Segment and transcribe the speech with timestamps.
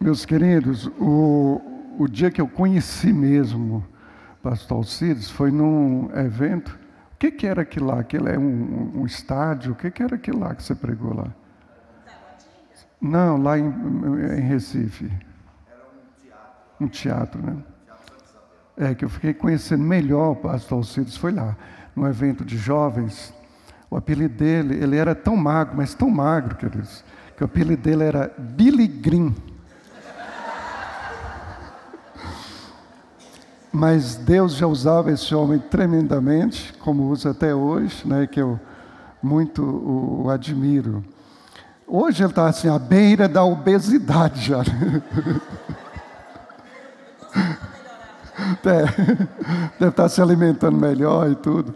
[0.00, 1.60] Meus queridos, o,
[1.98, 3.84] o dia que eu conheci mesmo
[4.42, 6.78] pastor Alcides foi num evento.
[7.14, 8.00] O que, que era aquilo lá?
[8.00, 9.72] Aquilo é um, um estádio?
[9.72, 11.26] O que, que era aquilo lá que você pregou lá?
[13.00, 15.06] Não, lá em, em Recife.
[15.06, 16.84] Era um teatro.
[16.84, 17.56] Um teatro, né?
[18.76, 21.56] É, que eu fiquei conhecendo melhor o pastor Alcides, foi lá,
[21.94, 23.34] num evento de jovens.
[23.90, 27.04] O apelido dele, ele era tão magro, mas tão magro, queridos,
[27.36, 29.34] que o apelido dele era Billy Green.
[33.72, 38.58] Mas Deus já usava esse homem tremendamente, como usa até hoje, né, que eu
[39.22, 41.04] muito o, o admiro.
[41.86, 44.62] Hoje ele está assim, à beira da obesidade já.
[48.64, 48.84] É,
[49.78, 51.74] deve estar tá se alimentando melhor e tudo.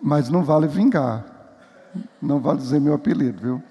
[0.00, 1.24] Mas não vale vingar.
[2.20, 3.62] Não vale dizer meu apelido, viu?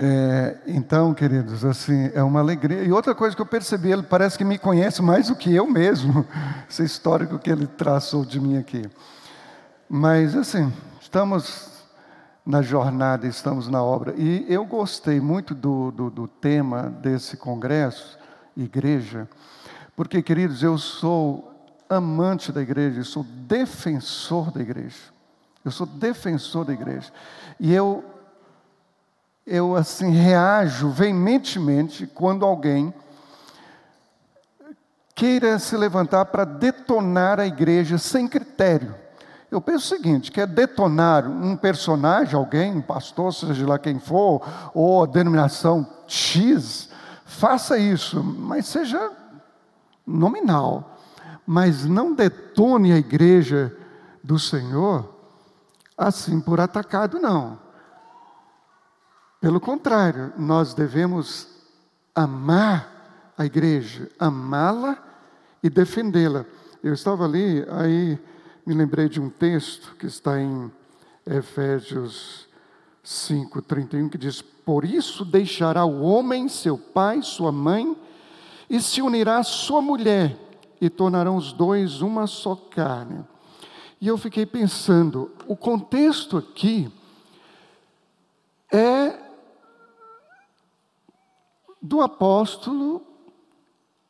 [0.00, 2.84] É, então, queridos, assim, é uma alegria.
[2.84, 5.66] E outra coisa que eu percebi, ele parece que me conhece mais do que eu
[5.66, 6.24] mesmo,
[6.70, 8.88] esse histórico que ele traçou de mim aqui.
[9.88, 11.68] Mas, assim, estamos
[12.46, 14.14] na jornada, estamos na obra.
[14.16, 18.16] E eu gostei muito do, do, do tema desse congresso,
[18.56, 19.28] igreja,
[19.96, 21.52] porque, queridos, eu sou
[21.88, 24.96] amante da igreja, eu sou defensor da igreja.
[25.64, 27.10] Eu sou defensor da igreja.
[27.58, 28.04] E eu
[29.48, 32.92] eu assim reajo veementemente quando alguém
[35.14, 38.94] queira se levantar para detonar a igreja sem critério.
[39.50, 44.46] Eu penso o seguinte: quer detonar um personagem, alguém, um pastor, seja lá quem for,
[44.74, 46.90] ou a denominação X,
[47.24, 49.10] faça isso, mas seja
[50.06, 50.98] nominal.
[51.46, 53.74] Mas não detone a igreja
[54.22, 55.16] do Senhor
[55.96, 57.67] assim por atacado, não.
[59.40, 61.46] Pelo contrário, nós devemos
[62.12, 64.98] amar a igreja, amá-la
[65.62, 66.44] e defendê-la.
[66.82, 68.18] Eu estava ali, aí
[68.66, 70.72] me lembrei de um texto que está em
[71.24, 72.48] Efésios
[73.04, 77.96] 5, 31, que diz: Por isso deixará o homem seu pai, sua mãe,
[78.68, 80.36] e se unirá à sua mulher,
[80.80, 83.24] e tornarão os dois uma só carne.
[84.00, 86.92] E eu fiquei pensando, o contexto aqui
[88.72, 89.27] é
[91.80, 93.02] do apóstolo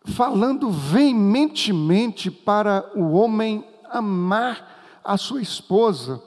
[0.05, 6.23] falando veementemente para o homem amar a sua esposa,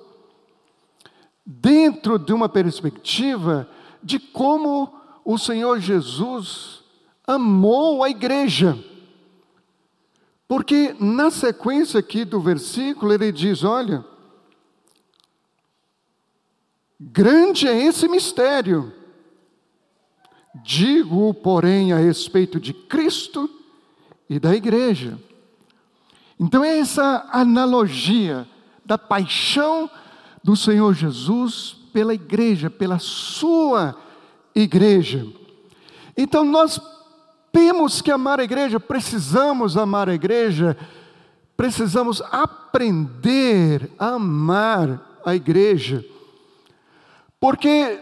[1.45, 3.69] dentro de uma perspectiva
[4.01, 4.93] de como
[5.23, 6.83] o Senhor Jesus
[7.25, 8.77] amou a igreja.
[10.47, 14.03] Porque na sequência aqui do versículo ele diz: olha,
[16.99, 19.00] grande é esse mistério
[20.55, 23.49] Digo, porém, a respeito de Cristo
[24.29, 25.17] e da igreja.
[26.39, 28.47] Então, é essa analogia
[28.85, 29.89] da paixão
[30.43, 33.95] do Senhor Jesus pela igreja, pela sua
[34.53, 35.25] igreja.
[36.17, 36.79] Então, nós
[37.51, 40.77] temos que amar a igreja, precisamos amar a igreja,
[41.55, 46.03] precisamos aprender a amar a igreja,
[47.39, 47.99] porque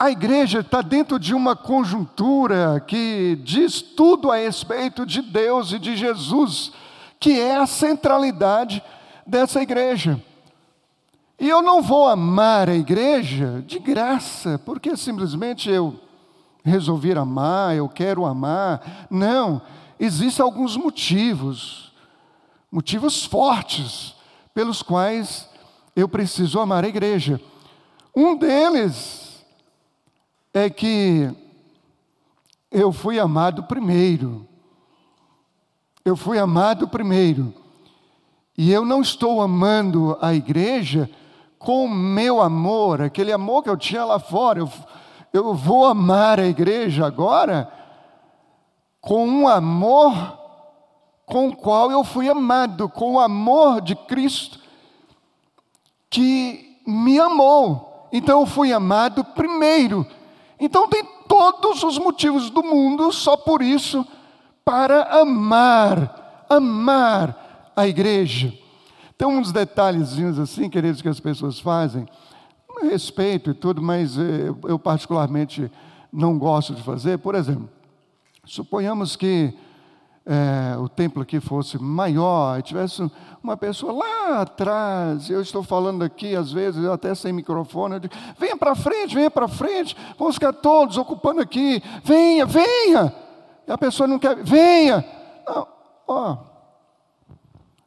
[0.00, 5.78] a igreja está dentro de uma conjuntura que diz tudo a respeito de Deus e
[5.78, 6.72] de Jesus,
[7.20, 8.82] que é a centralidade
[9.26, 10.18] dessa igreja.
[11.38, 16.00] E eu não vou amar a igreja de graça, porque simplesmente eu
[16.64, 19.06] resolvi amar, eu quero amar.
[19.10, 19.60] Não,
[19.98, 21.92] existem alguns motivos,
[22.72, 24.14] motivos fortes,
[24.54, 25.46] pelos quais
[25.94, 27.38] eu preciso amar a igreja.
[28.16, 29.29] Um deles
[30.52, 31.30] é que
[32.70, 34.46] eu fui amado primeiro.
[36.04, 37.54] Eu fui amado primeiro.
[38.56, 41.10] E eu não estou amando a igreja
[41.58, 44.60] com o meu amor, aquele amor que eu tinha lá fora.
[44.60, 44.70] Eu,
[45.32, 47.70] eu vou amar a igreja agora
[49.00, 50.38] com um amor
[51.30, 54.58] com o qual eu fui amado, com o amor de Cristo
[56.10, 58.08] que me amou.
[58.12, 60.04] Então eu fui amado primeiro.
[60.60, 64.06] Então tem todos os motivos do mundo só por isso
[64.64, 68.52] para amar, amar a igreja.
[69.16, 72.06] Tem uns detalhezinhos assim, queridos, que as pessoas fazem,
[72.82, 75.70] respeito e tudo, mas eh, eu particularmente
[76.12, 77.18] não gosto de fazer.
[77.18, 77.68] Por exemplo,
[78.44, 79.54] suponhamos que
[80.26, 83.10] é, o templo aqui fosse maior, e tivesse
[83.42, 88.14] uma pessoa lá atrás, eu estou falando aqui, às vezes, até sem microfone, eu digo,
[88.38, 93.14] venha para frente, venha para frente, vamos ficar todos ocupando aqui, venha, venha.
[93.66, 95.04] E a pessoa não quer, venha.
[95.46, 95.66] Não,
[96.06, 96.36] ó,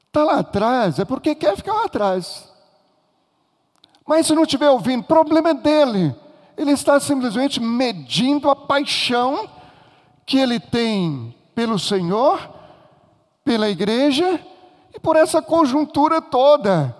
[0.07, 2.51] está lá atrás, é porque quer ficar lá atrás.
[4.05, 6.15] Mas se não estiver ouvindo, problema é dele.
[6.57, 9.49] Ele está simplesmente medindo a paixão
[10.25, 12.49] que ele tem pelo Senhor,
[13.43, 14.39] pela igreja
[14.93, 16.95] e por essa conjuntura toda.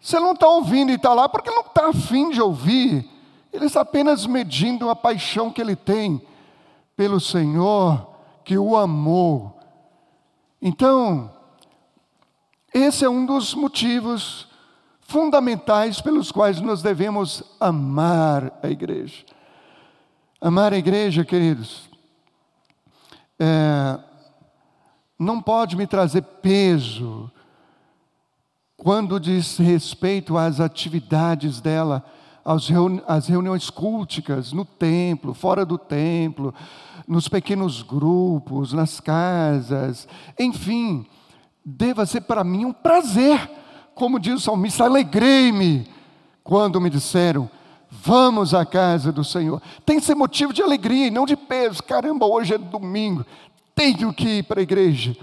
[0.00, 3.08] Você não está ouvindo e está lá porque não está afim de ouvir.
[3.52, 6.20] Ele está apenas medindo a paixão que ele tem
[6.96, 8.06] pelo Senhor,
[8.44, 9.58] que o amou.
[10.60, 11.30] Então,
[12.72, 14.48] esse é um dos motivos
[15.00, 19.24] fundamentais pelos quais nós devemos amar a igreja.
[20.40, 21.91] Amar a igreja, queridos,
[23.44, 23.98] é,
[25.18, 27.28] não pode me trazer peso
[28.76, 32.04] quando diz respeito às atividades dela,
[32.44, 36.54] às reuniões culticas no templo, fora do templo,
[37.06, 40.06] nos pequenos grupos, nas casas,
[40.38, 41.04] enfim,
[41.64, 43.50] deva ser para mim um prazer.
[43.94, 45.88] Como diz o salmista, alegrei-me
[46.44, 47.50] quando me disseram,
[47.92, 49.60] vamos à casa do Senhor.
[49.84, 51.82] Tem que ser motivo de alegria e não de peso.
[51.82, 53.26] Caramba, hoje é domingo,
[53.74, 55.14] tenho que ir para a igreja.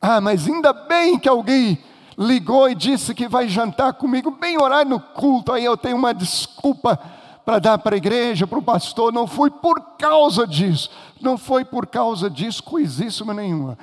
[0.00, 1.76] Ah, mas ainda bem que alguém
[2.16, 6.14] ligou e disse que vai jantar comigo, bem horário no culto, aí eu tenho uma
[6.14, 6.98] desculpa
[7.44, 9.12] para dar para a igreja, para o pastor.
[9.12, 10.90] Não foi por causa disso,
[11.20, 13.76] não foi por causa disso coisíssima nenhuma.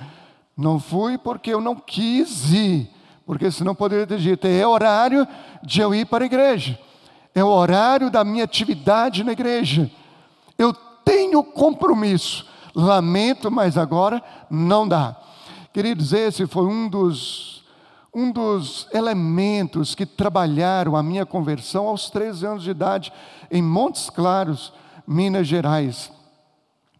[0.56, 2.96] Não fui porque eu não quis ir
[3.26, 5.28] porque senão poderia ter dito: é horário
[5.64, 6.80] de eu ir para a igreja,
[7.36, 9.92] é o horário da minha atividade na igreja.
[10.58, 10.74] Eu
[11.04, 15.18] tenho compromisso, lamento, mas agora não dá.
[15.74, 17.62] Queridos, esse foi um dos,
[18.14, 23.12] um dos elementos que trabalharam a minha conversão aos 13 anos de idade,
[23.52, 24.72] em Montes Claros,
[25.06, 26.10] Minas Gerais.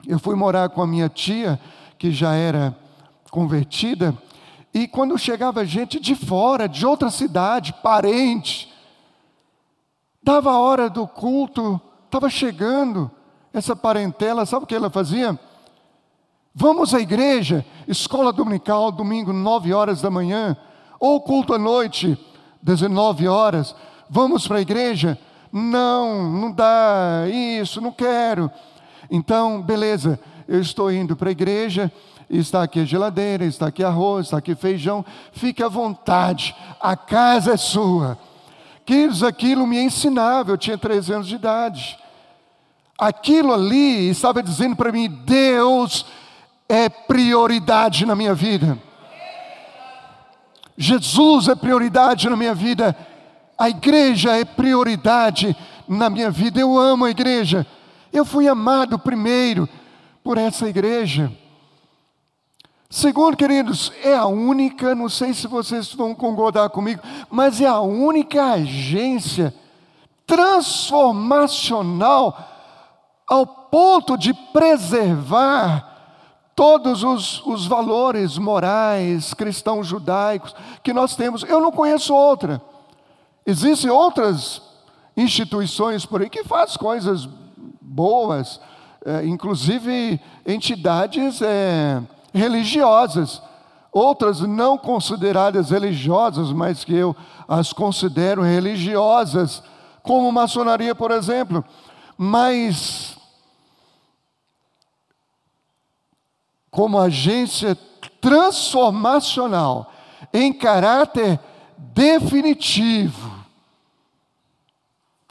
[0.06, 1.58] Eu fui morar com a minha tia,
[1.98, 2.78] que já era
[3.32, 4.14] convertida,
[4.74, 8.75] e quando chegava gente de fora, de outra cidade, parente,
[10.26, 13.12] dava a hora do culto, estava chegando
[13.54, 15.40] essa parentela, sabe o que ela fazia?
[16.54, 20.58] Vamos à igreja, escola dominical, domingo, nove horas da manhã,
[21.00, 22.18] ou culto à noite,
[22.60, 23.76] 19 horas.
[24.10, 25.16] Vamos para a igreja?
[25.52, 28.50] Não, não dá, isso, não quero.
[29.12, 31.92] Então, beleza, eu estou indo para a igreja
[32.28, 37.54] está aqui a geladeira, está aqui arroz, está aqui feijão, fique à vontade, a casa
[37.54, 38.18] é sua.
[38.86, 41.98] Queridos, aquilo me ensinava, eu tinha 13 anos de idade.
[42.98, 46.06] Aquilo ali estava dizendo para mim: Deus
[46.70, 48.78] é prioridade na minha vida.
[50.78, 52.96] Jesus é prioridade na minha vida.
[53.58, 55.56] A igreja é prioridade
[55.88, 56.60] na minha vida.
[56.60, 57.66] Eu amo a igreja.
[58.12, 59.68] Eu fui amado primeiro
[60.24, 61.32] por essa igreja.
[62.90, 67.82] Segundo, queridos, é a única, não sei se vocês vão concordar comigo, mas é a
[67.82, 69.54] única agência
[70.26, 72.38] transformacional
[73.28, 75.92] ao ponto de preservar
[76.56, 81.44] todos os, os valores morais cristãos judaicos que nós temos.
[81.44, 82.62] Eu não conheço outra.
[83.46, 84.62] Existem outras
[85.18, 87.28] instituições por aí que fazem coisas
[87.82, 88.60] boas,
[89.04, 91.42] é, inclusive entidades.
[91.42, 92.02] É,
[92.36, 93.42] religiosas,
[93.92, 97.16] outras não consideradas religiosas, mas que eu
[97.48, 99.64] as considero religiosas,
[100.04, 101.64] como maçonaria, por exemplo.
[102.18, 103.18] Mas,
[106.70, 107.76] como agência
[108.20, 109.92] transformacional,
[110.34, 111.40] em caráter
[111.78, 113.34] definitivo,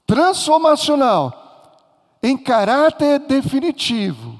[0.06, 1.76] transformacional,
[2.22, 4.33] em caráter definitivo,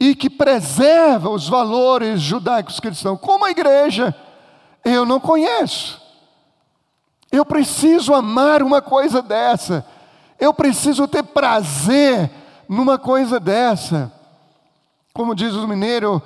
[0.00, 4.16] e que preserva os valores judaicos cristãos, como a igreja,
[4.82, 6.00] eu não conheço.
[7.30, 9.86] Eu preciso amar uma coisa dessa.
[10.38, 12.30] Eu preciso ter prazer
[12.66, 14.10] numa coisa dessa.
[15.12, 16.22] Como diz o mineiro,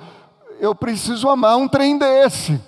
[0.59, 2.59] eu preciso amar um trem desse.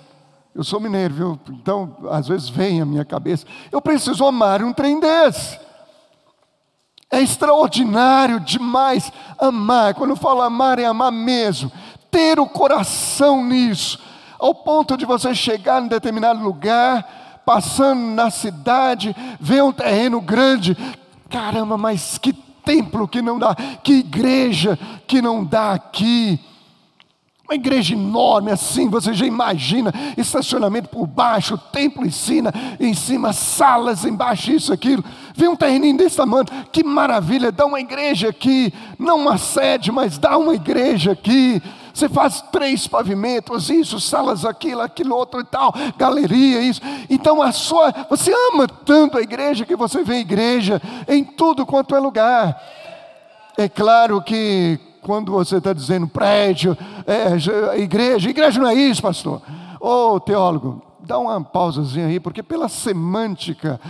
[0.54, 1.40] Eu sou mineiro, viu?
[1.50, 3.46] Então, às vezes vem à minha cabeça.
[3.72, 5.58] Eu preciso amar um trem desse.
[7.10, 9.94] É extraordinário demais amar.
[9.94, 11.72] Quando eu falo amar, é amar mesmo.
[12.10, 13.98] Ter o coração nisso,
[14.38, 20.76] ao ponto de você chegar em determinado lugar, passando na cidade, ver um terreno grande.
[21.30, 26.38] Caramba, mas que templo que não dá, que igreja que não dá aqui.
[27.48, 33.32] Uma igreja enorme assim, você já imagina, estacionamento por baixo, templo em cima, em cima,
[33.32, 35.02] salas embaixo, isso, aquilo.
[35.34, 40.18] Vem um terreninho desse tamanho, que maravilha, dá uma igreja aqui, não uma sede, mas
[40.18, 41.62] dá uma igreja aqui.
[41.94, 46.82] Você faz três pavimentos, isso, salas, aquilo, aquilo outro e tal, galeria, isso.
[47.08, 51.96] Então a sua, você ama tanto a igreja que você vê igreja em tudo quanto
[51.96, 52.62] é lugar.
[53.56, 56.76] É claro que quando você está dizendo prédio,
[57.06, 59.40] é, igreja, igreja não é isso, pastor.
[59.80, 63.80] Ô oh, teólogo, dá uma pausazinha aí, porque pela semântica,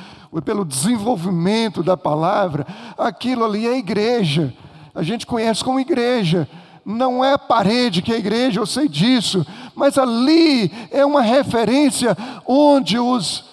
[0.44, 4.54] pelo desenvolvimento da palavra, aquilo ali é igreja.
[4.94, 6.48] A gente conhece como igreja.
[6.84, 12.16] Não é a parede que é igreja, eu sei disso, mas ali é uma referência
[12.46, 13.44] onde os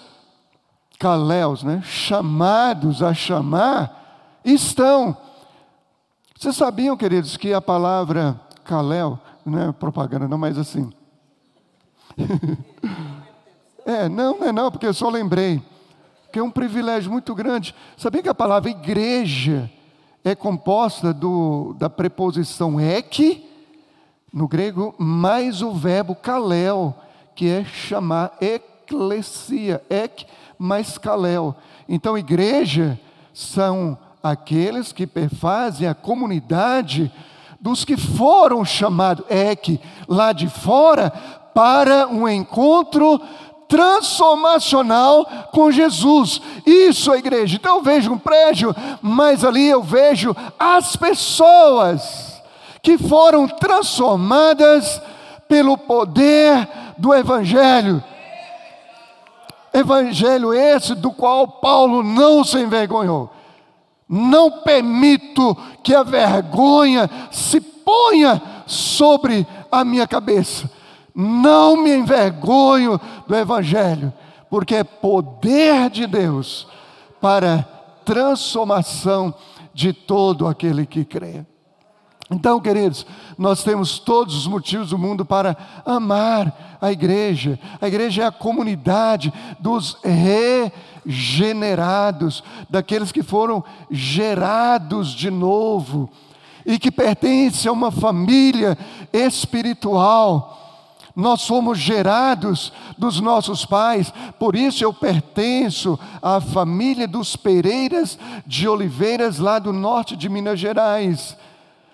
[0.98, 5.18] caléus, né, chamados a chamar, estão.
[6.38, 10.92] Vocês sabiam, queridos, que a palavra Kalel, não é propaganda, não, mas assim.
[13.86, 15.64] é, não, não é não, porque eu só lembrei.
[16.34, 17.74] Que é um privilégio muito grande.
[17.96, 19.72] Sabia que a palavra igreja
[20.26, 23.48] é composta do, da preposição ek,
[24.34, 26.94] no grego, mais o verbo kalel,
[27.34, 30.28] que é chamar eclesia, ek
[30.60, 31.56] mais kalel.
[31.88, 33.00] Então, igreja
[33.34, 33.98] são
[34.32, 37.12] aqueles que perfazem a comunidade
[37.62, 41.12] dos que foram chamados, é que lá de fora,
[41.54, 43.22] para um encontro
[43.68, 46.42] transformacional com Jesus.
[46.66, 47.56] Isso é igreja.
[47.56, 52.42] Então eu vejo um prédio, mas ali eu vejo as pessoas
[52.82, 55.02] que foram transformadas
[55.48, 56.68] pelo poder
[56.98, 58.04] do Evangelho.
[59.72, 63.30] Evangelho esse do qual Paulo não se envergonhou.
[64.08, 70.70] Não permito que a vergonha se ponha sobre a minha cabeça.
[71.14, 74.14] Não me envergonho do Evangelho,
[74.50, 76.68] porque é poder de Deus
[77.20, 77.64] para
[78.04, 79.34] transformação
[79.74, 81.46] de todo aquele que crê.
[82.30, 83.06] Então, queridos,
[83.38, 87.60] nós temos todos os motivos do mundo para amar a igreja.
[87.80, 89.98] A igreja é a comunidade dos
[91.06, 96.10] regenerados, daqueles que foram gerados de novo
[96.66, 98.78] e que pertencem a uma família
[99.14, 100.62] espiritual.
[101.16, 108.68] Nós somos gerados dos nossos pais, por isso eu pertenço à família dos Pereiras de
[108.68, 111.38] Oliveiras, lá do norte de Minas Gerais.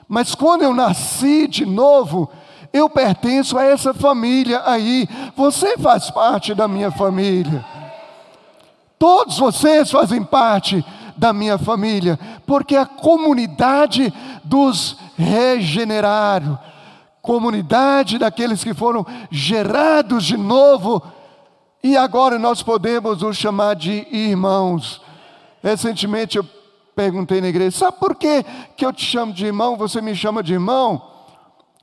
[0.07, 2.31] Mas quando eu nasci de novo,
[2.73, 5.07] eu pertenço a essa família aí.
[5.35, 7.63] Você faz parte da minha família.
[9.01, 10.85] Todos vocês fazem parte
[11.17, 16.55] da minha família, porque a comunidade dos regenerados,
[17.19, 21.01] comunidade daqueles que foram gerados de novo,
[21.83, 25.01] e agora nós podemos os chamar de irmãos.
[25.63, 26.45] Recentemente eu
[26.95, 28.45] perguntei na igreja: sabe por que,
[28.77, 31.01] que eu te chamo de irmão, você me chama de irmão?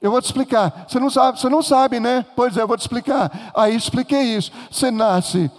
[0.00, 0.86] Eu vou te explicar.
[0.86, 2.24] Você não sabe, você não sabe, né?
[2.36, 3.50] Pois é, eu vou te explicar.
[3.56, 4.52] Aí expliquei isso.
[4.70, 5.50] Você nasce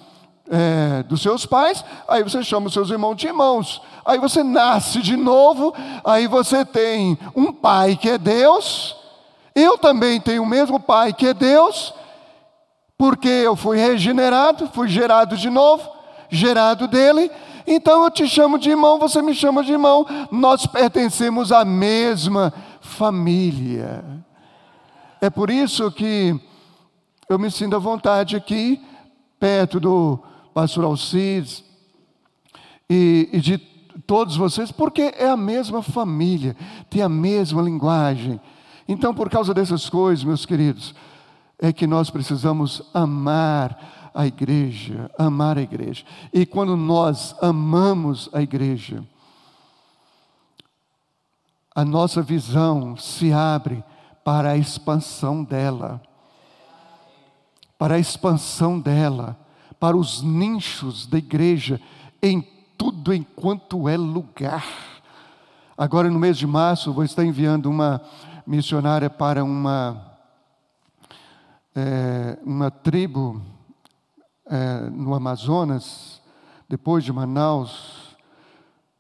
[0.50, 3.82] é, dos seus pais, aí você chama os seus irmãos de irmãos.
[4.03, 8.96] Aí você nasce de novo, aí você tem um pai que é Deus.
[9.53, 11.94] Eu também tenho o mesmo pai que é Deus,
[12.98, 15.89] porque eu fui regenerado, fui gerado de novo,
[16.29, 17.32] gerado dele,
[17.72, 20.06] então eu te chamo de irmão, você me chama de irmão.
[20.32, 22.51] Nós pertencemos à mesma
[22.82, 24.03] família.
[25.22, 26.39] É por isso que
[27.29, 28.82] eu me sinto à vontade aqui,
[29.39, 30.20] perto do
[30.53, 31.63] pastor Alcides
[32.89, 33.58] e, e de
[34.06, 36.56] todos vocês, porque é a mesma família,
[36.89, 38.39] tem a mesma linguagem.
[38.88, 40.96] Então, por causa dessas coisas, meus queridos,
[41.60, 46.03] é que nós precisamos amar a igreja, amar a igreja.
[46.34, 49.03] E quando nós amamos a igreja,
[51.75, 53.84] a nossa visão se abre
[54.24, 56.01] para a expansão dela,
[57.77, 59.38] para a expansão dela,
[59.79, 61.79] para os nichos da igreja,
[62.21, 62.41] em
[62.77, 64.65] tudo enquanto é lugar.
[65.77, 68.01] Agora, no mês de março, vou estar enviando uma
[68.45, 70.17] missionária para uma,
[71.74, 73.41] é, uma tribo
[74.45, 76.21] é, no Amazonas,
[76.67, 78.17] depois de Manaus,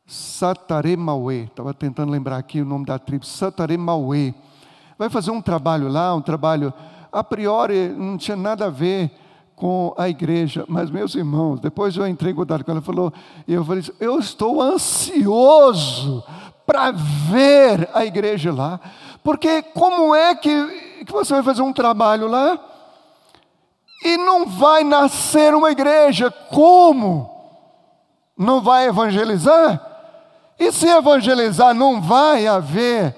[0.05, 4.33] Sataremauê, estava tentando lembrar aqui o nome da tribo, Sataremauê.
[4.97, 6.73] Vai fazer um trabalho lá, um trabalho,
[7.11, 9.11] a priori não tinha nada a ver
[9.59, 13.13] com a igreja, mas meus irmãos, depois eu entrei em contato com ela, falou,
[13.45, 16.23] e eu falei, eu estou ansioso
[16.65, 18.79] para ver a igreja lá,
[19.21, 22.57] Porque como é que, que você vai fazer um trabalho lá
[24.05, 26.31] e não vai nascer uma igreja?
[26.31, 27.29] Como?
[28.37, 29.85] Não vai evangelizar?
[30.57, 33.13] E se evangelizar, não vai haver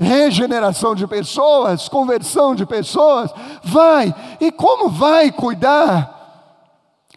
[0.00, 3.30] regeneração de pessoas, conversão de pessoas?
[3.62, 4.14] Vai.
[4.40, 6.16] E como vai cuidar?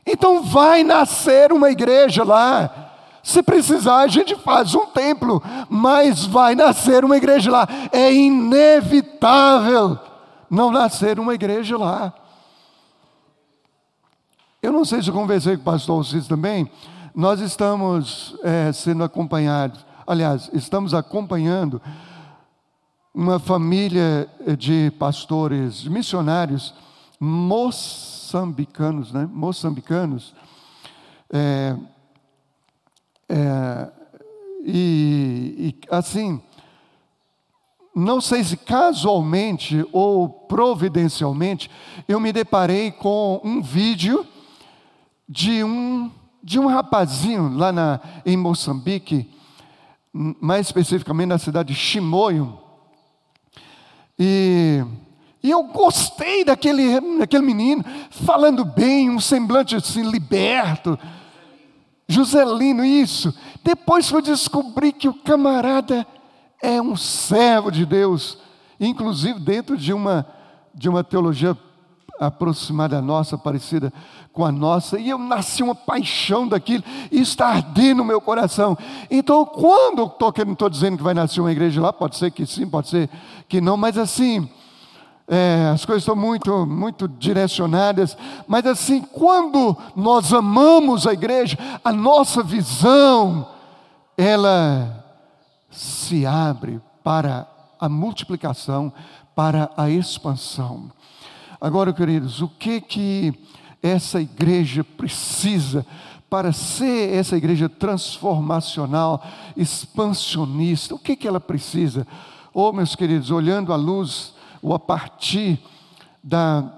[0.05, 2.91] Então vai nascer uma igreja lá.
[3.23, 7.65] Se precisar, a gente faz um templo, mas vai nascer uma igreja lá.
[7.89, 9.97] É inevitável
[10.49, 12.13] não nascer uma igreja lá.
[14.61, 16.69] Eu não sei se eu conversei com o pastor Alcides também.
[17.15, 21.81] Nós estamos é, sendo acompanhados, aliás, estamos acompanhando
[23.13, 24.27] uma família
[24.57, 26.73] de pastores missionários
[27.19, 29.29] moçambicanos, né?
[29.31, 30.33] Moçambicanos.
[31.31, 31.75] É,
[33.29, 33.91] é,
[34.65, 36.41] e, e assim,
[37.95, 41.69] não sei se casualmente ou providencialmente,
[42.07, 44.25] eu me deparei com um vídeo
[45.29, 46.11] de um,
[46.43, 49.29] de um rapazinho lá na, em Moçambique,
[50.11, 52.62] mais especificamente na cidade de Chimoio.
[54.25, 54.81] E,
[55.43, 60.97] e eu gostei daquele, daquele menino, falando bem, um semblante assim, liberto,
[62.07, 63.37] Joselino, isso.
[63.61, 66.07] Depois eu descobri que o camarada
[66.61, 68.37] é um servo de Deus,
[68.79, 70.25] inclusive dentro de uma,
[70.73, 71.57] de uma teologia
[72.19, 73.91] aproximada da nossa, parecida
[74.31, 78.77] com a nossa, e eu nasci uma paixão daquilo, e está ardendo no meu coração.
[79.09, 82.45] Então, quando estou não estou dizendo que vai nascer uma igreja lá, pode ser que
[82.45, 83.09] sim, pode ser
[83.47, 84.49] que não, mas assim,
[85.27, 88.17] é, as coisas estão muito, muito direcionadas,
[88.47, 93.47] mas assim, quando nós amamos a igreja, a nossa visão,
[94.17, 95.05] ela
[95.69, 97.47] se abre para
[97.79, 98.91] a multiplicação,
[99.35, 100.91] para a expansão.
[101.63, 103.33] Agora, queridos, o que que
[103.81, 105.85] essa igreja precisa
[106.29, 110.93] para ser essa igreja transformacional, expansionista?
[110.93, 112.05] O que que ela precisa?
[112.53, 115.57] Oh, meus queridos, olhando a luz ou a partir
[116.21, 116.69] da,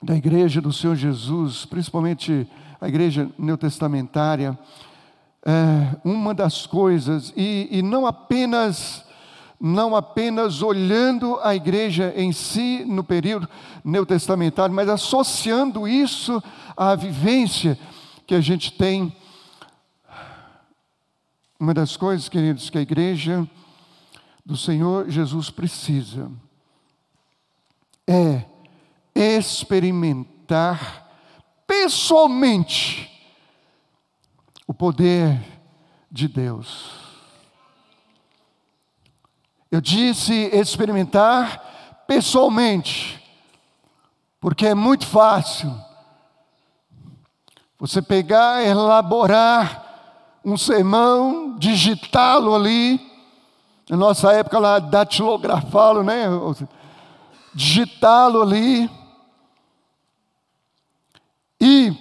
[0.00, 2.48] da igreja do Senhor Jesus, principalmente
[2.80, 4.56] a igreja neotestamentária,
[5.44, 9.04] é, uma das coisas, e, e não apenas
[9.60, 13.48] não apenas olhando a igreja em si no período
[13.84, 16.42] neotestamentário, mas associando isso
[16.76, 17.78] à vivência
[18.26, 19.14] que a gente tem.
[21.58, 23.48] Uma das coisas, queridos, que a igreja
[24.44, 26.30] do Senhor Jesus precisa
[28.06, 28.44] é
[29.14, 31.10] experimentar
[31.66, 33.10] pessoalmente
[34.66, 35.40] o poder
[36.10, 37.05] de Deus.
[39.76, 43.22] Eu disse experimentar pessoalmente,
[44.40, 45.70] porque é muito fácil
[47.78, 52.98] você pegar, elaborar um sermão, digitá-lo ali,
[53.86, 56.24] na nossa época lá, datilografá-lo, né?
[57.52, 58.90] digitá-lo ali
[61.60, 61.94] e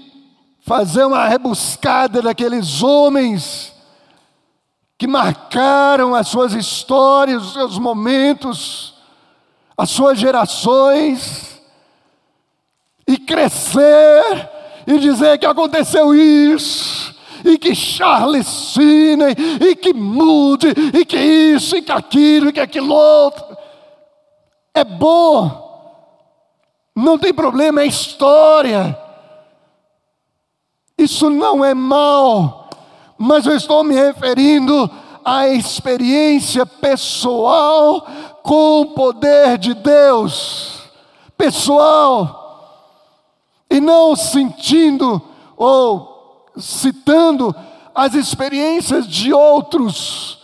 [0.62, 3.75] fazer uma rebuscada daqueles homens
[4.98, 8.96] que marcaram as suas histórias, os seus momentos,
[9.78, 11.62] as suas gerações,
[13.08, 14.50] e crescer
[14.88, 21.76] e dizer que aconteceu isso, e que Charles Sidney, e que mude, e que isso,
[21.76, 23.58] e que aquilo, e que aquilo outro.
[24.74, 25.66] É bom,
[26.96, 28.98] não tem problema, é história.
[30.98, 32.65] Isso não é mal,
[33.18, 34.90] mas eu estou me referindo
[35.24, 38.06] à experiência pessoal
[38.44, 40.84] com o poder de Deus,
[41.38, 42.44] pessoal,
[43.70, 45.22] e não sentindo
[45.58, 47.56] ou citando
[47.94, 50.40] as experiências de outros,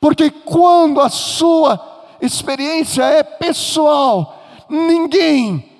[0.00, 4.42] porque quando a sua experiência é pessoal.
[4.68, 5.70] Ninguém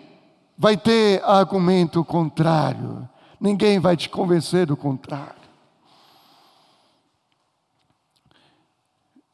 [0.57, 3.09] vai ter argumento contrário.
[3.41, 5.44] Ninguém vai te convencer do contrário.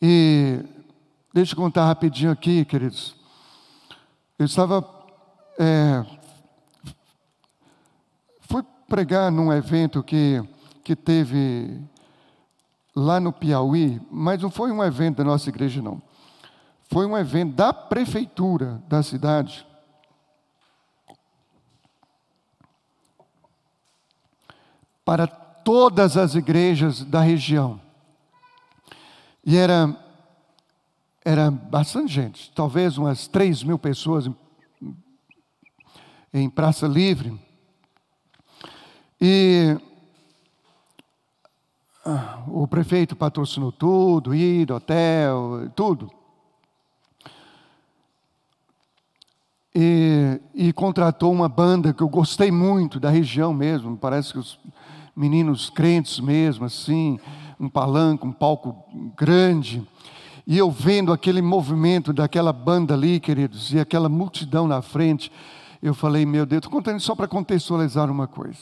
[0.00, 0.64] E
[1.32, 3.14] deixa eu contar rapidinho aqui, queridos.
[4.38, 4.88] Eu estava.
[5.58, 6.04] É,
[8.40, 10.42] fui pregar num evento que,
[10.82, 11.80] que teve
[12.96, 16.02] lá no Piauí, mas não foi um evento da nossa igreja, não
[16.90, 19.64] foi um evento da prefeitura da cidade.
[25.04, 27.80] Para todas as igrejas da região.
[29.44, 29.96] E era
[31.22, 34.34] era bastante gente, talvez umas 3 mil pessoas em,
[36.32, 37.38] em Praça Livre.
[39.20, 39.76] E
[42.04, 46.10] ah, o prefeito patrocinou tudo, ida, hotel, tudo.
[49.74, 54.58] E, e, contratou uma banda que eu gostei muito, da região mesmo, parece que os
[55.14, 57.20] meninos crentes mesmo, assim,
[57.60, 58.74] um palanque, um palco
[59.14, 59.86] grande.
[60.46, 65.30] E eu vendo aquele movimento daquela banda ali, queridos, e aquela multidão na frente,
[65.82, 68.60] eu falei, meu Deus, estou contando só para contextualizar uma coisa.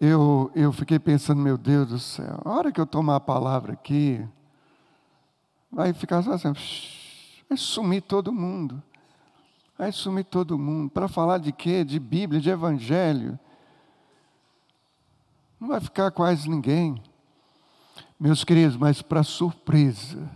[0.00, 3.74] Eu, eu fiquei pensando, meu Deus do céu, a hora que eu tomar a palavra
[3.74, 4.26] aqui,
[5.70, 6.52] vai ficar só assim,
[7.48, 8.82] vai sumir todo mundo.
[9.78, 10.90] Vai sumir todo mundo.
[10.90, 11.84] Para falar de quê?
[11.84, 13.38] De Bíblia, de Evangelho.
[15.60, 17.02] Não vai ficar quase ninguém.
[18.18, 20.30] Meus queridos, mas para surpresa,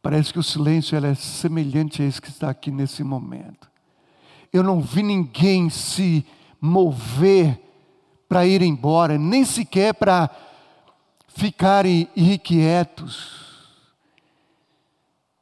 [0.00, 3.70] parece que o silêncio é semelhante a esse que está aqui nesse momento.
[4.52, 6.24] Eu não vi ninguém se
[6.60, 7.60] mover
[8.28, 10.30] para ir embora, nem sequer para
[11.28, 13.42] ficarem irrequietos.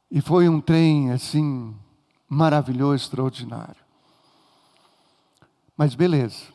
[0.09, 1.75] E foi um trem assim,
[2.27, 3.83] maravilhoso, extraordinário.
[5.77, 6.45] Mas beleza,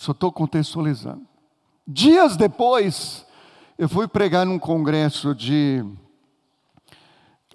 [0.00, 1.26] só estou contextualizando.
[1.86, 3.26] Dias depois,
[3.76, 5.84] eu fui pregar num congresso de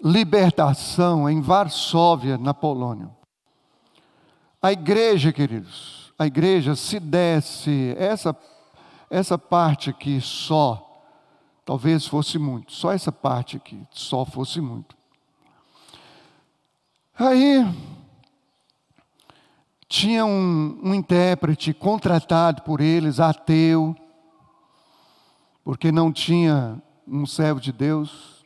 [0.00, 3.10] libertação em Varsóvia, na Polônia.
[4.62, 8.36] A igreja, queridos, a igreja se desse essa
[9.10, 11.04] essa parte aqui só,
[11.64, 14.96] talvez fosse muito, só essa parte aqui, só fosse muito.
[17.18, 17.64] Aí
[19.88, 23.94] tinha um, um intérprete contratado por eles, ateu,
[25.64, 28.44] porque não tinha um servo de Deus.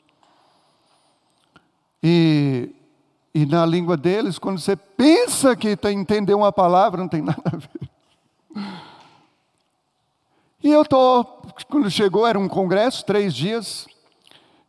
[2.03, 2.71] E,
[3.35, 7.43] e na língua deles, quando você pensa que está entender uma palavra, não tem nada
[7.45, 7.91] a ver.
[10.63, 11.25] E eu estou,
[11.71, 13.87] quando chegou, era um congresso, três dias,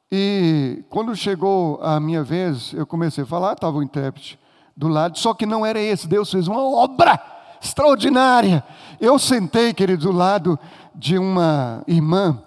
[0.09, 4.40] e quando chegou a minha vez, eu comecei a falar, estava o intérprete
[4.75, 7.19] do lado, só que não era esse, Deus fez uma obra
[7.61, 8.63] extraordinária.
[8.99, 10.59] Eu sentei, querido, do lado
[10.95, 12.41] de uma irmã.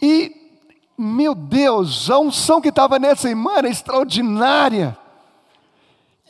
[0.00, 0.32] E,
[0.96, 4.96] meu Deus, a unção que estava nessa irmã era extraordinária.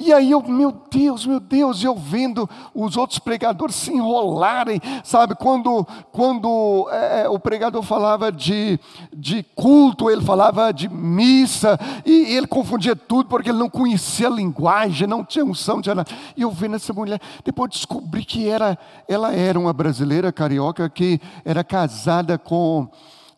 [0.01, 5.35] E aí eu, meu Deus, meu Deus, eu vendo os outros pregadores se enrolarem, sabe?
[5.35, 8.79] Quando, quando é, o pregador falava de,
[9.13, 14.31] de culto, ele falava de missa, e ele confundia tudo porque ele não conhecia a
[14.31, 16.11] linguagem, não tinha unção, tinha nada.
[16.37, 21.21] E eu vendo essa mulher, depois descobri que era, ela era uma brasileira carioca que
[21.45, 22.89] era casada com,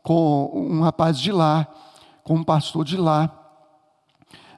[0.03, 1.67] com um rapaz de lá,
[2.23, 3.31] com um pastor de lá,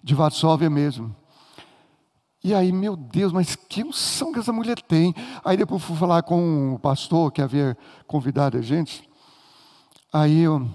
[0.02, 1.21] de Varsóvia mesmo.
[2.44, 5.14] E aí, meu Deus, mas que unção que essa mulher tem.
[5.44, 7.76] Aí depois fui falar com o pastor que havia
[8.06, 9.08] convidado a gente.
[10.12, 10.68] Aí eu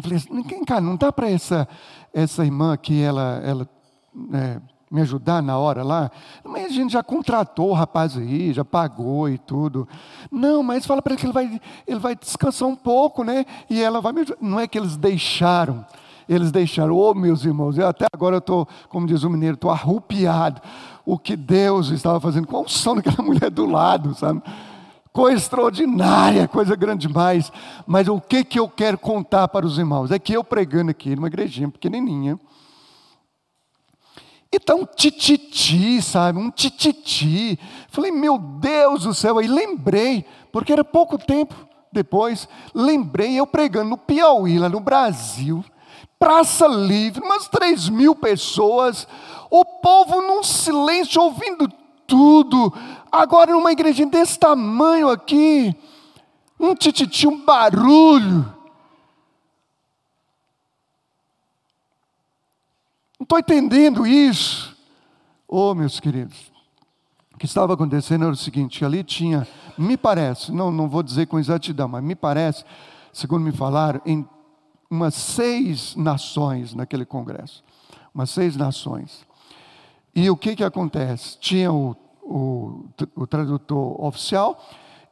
[0.00, 1.68] falei assim, cara, não dá para essa,
[2.14, 3.68] essa irmã aqui, ela, ela
[4.32, 6.10] é, me ajudar na hora lá?
[6.42, 9.86] Mas a gente já contratou o rapaz aí, já pagou e tudo.
[10.30, 13.44] Não, mas fala para ele que ele vai, ele vai descansar um pouco, né?
[13.68, 14.38] E ela vai me ajudar.
[14.40, 15.84] Não é que eles deixaram
[16.30, 16.96] eles deixaram.
[16.96, 20.62] Oh, meus irmãos, eu até agora estou, como diz o mineiro, estou arrupiado.
[21.04, 24.40] O que Deus estava fazendo com a unção daquela mulher do lado, sabe?
[25.12, 27.50] Coisa extraordinária, coisa grande demais.
[27.84, 30.12] Mas o que, que eu quero contar para os irmãos?
[30.12, 32.38] É que eu pregando aqui numa igrejinha pequenininha,
[34.52, 36.38] e está um tititi, sabe?
[36.38, 37.58] Um tititi.
[37.88, 39.38] Falei, meu Deus do céu.
[39.38, 41.54] Aí lembrei, porque era pouco tempo
[41.92, 45.64] depois, lembrei eu pregando no Piauí, lá no Brasil
[46.20, 49.08] praça livre, umas três mil pessoas,
[49.50, 51.66] o povo num silêncio ouvindo
[52.06, 52.70] tudo.
[53.10, 55.74] Agora, numa igreja desse tamanho aqui,
[56.58, 58.54] um tititi, um barulho.
[63.18, 64.76] Não estou entendendo isso.
[65.48, 66.52] Oh, meus queridos,
[67.34, 71.26] o que estava acontecendo era o seguinte: ali tinha, me parece, não, não vou dizer
[71.26, 72.62] com exatidão, mas me parece,
[73.10, 74.28] segundo me falaram, em
[74.90, 77.62] umas seis nações naquele congresso.
[78.12, 79.24] Umas seis nações.
[80.14, 81.38] E o que, que acontece?
[81.38, 84.60] Tinha o, o, o tradutor oficial,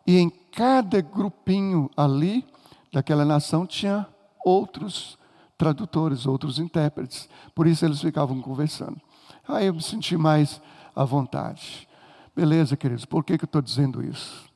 [0.04, 2.44] e em cada grupinho ali,
[2.92, 4.06] daquela nação, tinha
[4.44, 5.16] outros
[5.56, 7.28] tradutores, outros intérpretes.
[7.54, 9.00] Por isso eles ficavam conversando.
[9.46, 10.60] Aí eu me senti mais
[10.94, 11.88] à vontade.
[12.34, 14.48] Beleza, queridos, por que, que eu estou dizendo isso?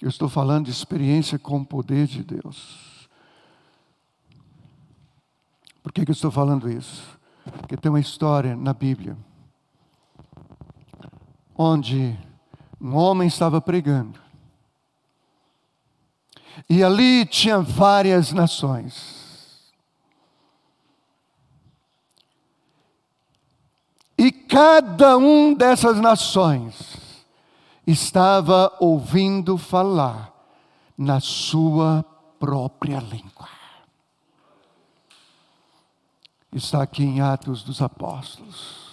[0.00, 2.85] Eu estou falando de experiência com o poder de Deus.
[5.86, 7.16] Por que, que eu estou falando isso?
[7.60, 9.16] Porque tem uma história na Bíblia
[11.56, 12.18] onde
[12.80, 14.18] um homem estava pregando.
[16.68, 19.72] E ali tinha várias nações.
[24.18, 27.24] E cada um dessas nações
[27.86, 30.34] estava ouvindo falar
[30.98, 32.04] na sua
[32.40, 33.65] própria língua.
[36.56, 38.86] Está aqui em Atos dos Apóstolos.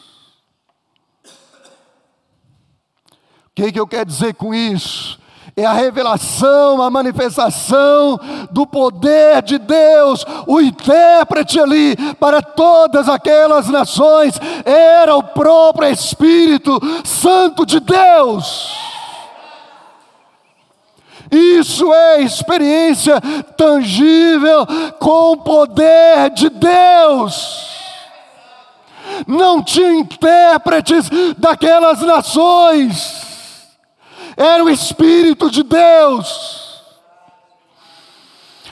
[3.45, 5.17] O que, que eu quero dizer com isso?
[5.55, 8.19] É a revelação, a manifestação
[8.51, 16.77] do poder de Deus, o intérprete ali para todas aquelas nações, era o próprio Espírito
[17.05, 18.92] Santo de Deus.
[21.31, 23.19] Isso é experiência
[23.57, 24.65] tangível
[24.99, 27.71] com o poder de Deus
[29.27, 31.07] não tinha intérpretes
[31.37, 33.23] daquelas nações
[34.35, 36.81] era o Espírito de Deus.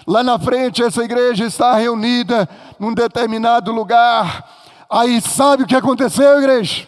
[0.08, 4.50] Lá na frente, essa igreja está reunida num determinado lugar.
[4.90, 6.88] Aí sabe o que aconteceu, igreja?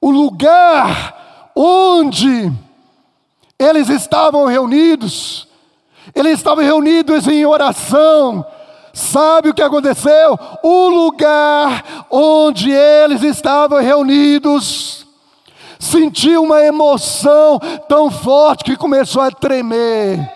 [0.00, 1.25] O lugar
[1.56, 2.52] onde
[3.58, 5.48] eles estavam reunidos,
[6.14, 8.44] eles estavam reunidos em oração.
[8.92, 10.38] Sabe o que aconteceu?
[10.62, 15.06] O lugar onde eles estavam reunidos
[15.78, 20.32] sentiu uma emoção tão forte que começou a tremer.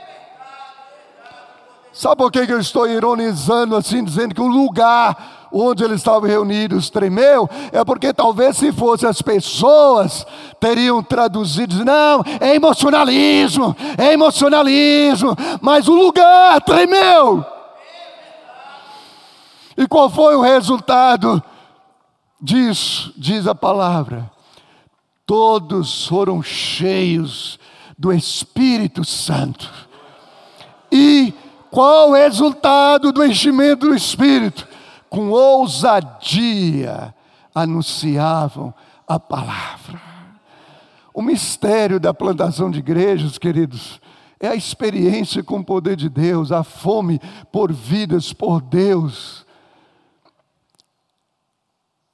[1.92, 6.90] Sabe por que eu estou ironizando assim, dizendo que o lugar onde eles estavam reunidos
[6.90, 7.48] tremeu?
[7.72, 10.26] É porque talvez se fossem as pessoas,
[10.58, 17.44] teriam traduzido, não, é emocionalismo, é emocionalismo, mas o lugar tremeu.
[19.76, 21.42] E qual foi o resultado
[22.40, 23.12] disso?
[23.16, 24.30] Diz a palavra
[25.30, 27.56] todos foram cheios
[27.96, 29.72] do Espírito Santo.
[30.90, 31.32] E
[31.70, 34.66] qual o resultado do enchimento do Espírito?
[35.10, 37.14] Com ousadia
[37.54, 38.72] anunciavam
[39.06, 40.00] a palavra.
[41.12, 44.00] O mistério da plantação de igrejas, queridos,
[44.38, 47.20] é a experiência com o poder de Deus, a fome
[47.52, 49.44] por vidas por Deus.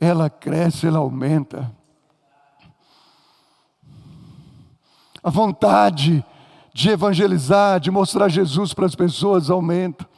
[0.00, 1.70] Ela cresce, ela aumenta.
[5.26, 6.24] a vontade
[6.72, 10.08] de evangelizar, de mostrar Jesus para as pessoas aumenta.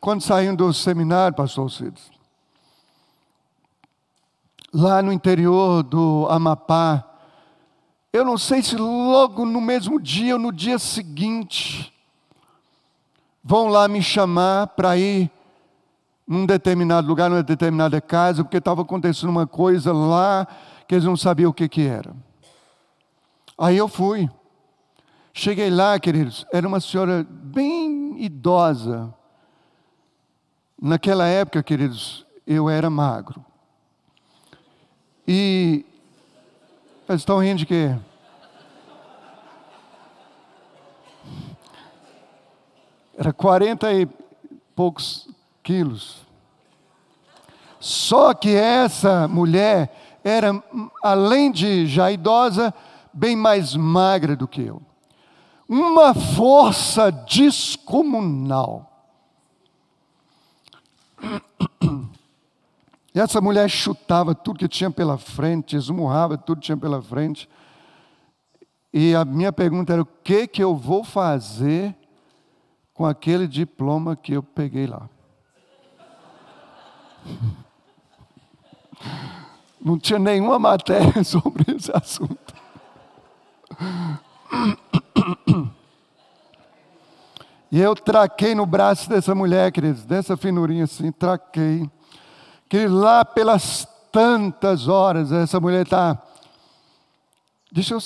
[0.00, 2.10] Quando saímos do seminário, pastor Alcides,
[4.72, 7.04] lá no interior do Amapá,
[8.12, 11.92] eu não sei se logo no mesmo dia ou no dia seguinte,
[13.42, 15.30] vão lá me chamar para ir
[16.26, 20.46] num determinado lugar, numa determinada casa, porque estava acontecendo uma coisa lá
[20.86, 22.14] que eles não sabiam o que, que era.
[23.58, 24.28] Aí eu fui.
[25.32, 29.12] Cheguei lá, queridos, era uma senhora bem idosa.
[30.84, 33.44] Naquela época, queridos, eu era magro.
[35.28, 35.86] E
[37.08, 37.96] eles estão rindo de quê?
[43.16, 44.08] Era 40 e
[44.74, 45.28] poucos
[45.62, 46.26] quilos.
[47.78, 50.60] Só que essa mulher era,
[51.00, 52.74] além de já idosa,
[53.12, 54.82] bem mais magra do que eu.
[55.68, 58.91] Uma força descomunal.
[63.14, 67.48] E essa mulher chutava tudo que tinha pela frente, esmurrava tudo que tinha pela frente.
[68.92, 71.94] E a minha pergunta era: o que, que eu vou fazer
[72.94, 75.08] com aquele diploma que eu peguei lá?
[79.80, 82.54] Não tinha nenhuma matéria sobre esse assunto.
[87.72, 91.90] E eu traquei no braço dessa mulher, queridos, dessa finurinha assim, traquei.
[92.68, 96.22] Que lá pelas tantas horas, essa mulher está.
[97.72, 97.98] Deixa eu,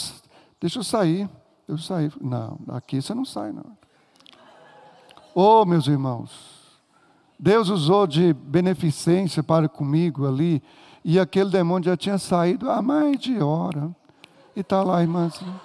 [0.61, 1.29] deixa eu sair.
[1.67, 2.13] Eu saí.
[2.21, 3.77] Não, aqui você não sai, não.
[5.35, 6.31] Oh, meus irmãos,
[7.37, 10.63] Deus usou de beneficência para comigo ali
[11.05, 13.91] e aquele demônio já tinha saído há mais de hora.
[14.55, 15.61] E está lá, irmãzinha.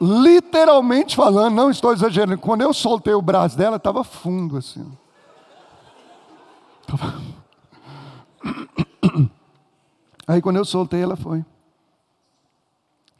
[0.00, 2.38] Literalmente falando, não estou exagerando.
[2.38, 4.90] Quando eu soltei o braço dela, estava fundo assim.
[10.26, 11.44] Aí quando eu soltei, ela foi.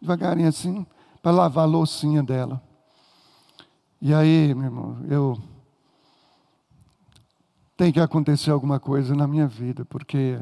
[0.01, 0.87] Devagarinho assim,
[1.21, 2.63] para lavar a loucinha dela.
[4.01, 5.39] E aí, meu irmão, eu
[7.77, 10.39] tem que acontecer alguma coisa na minha vida, porque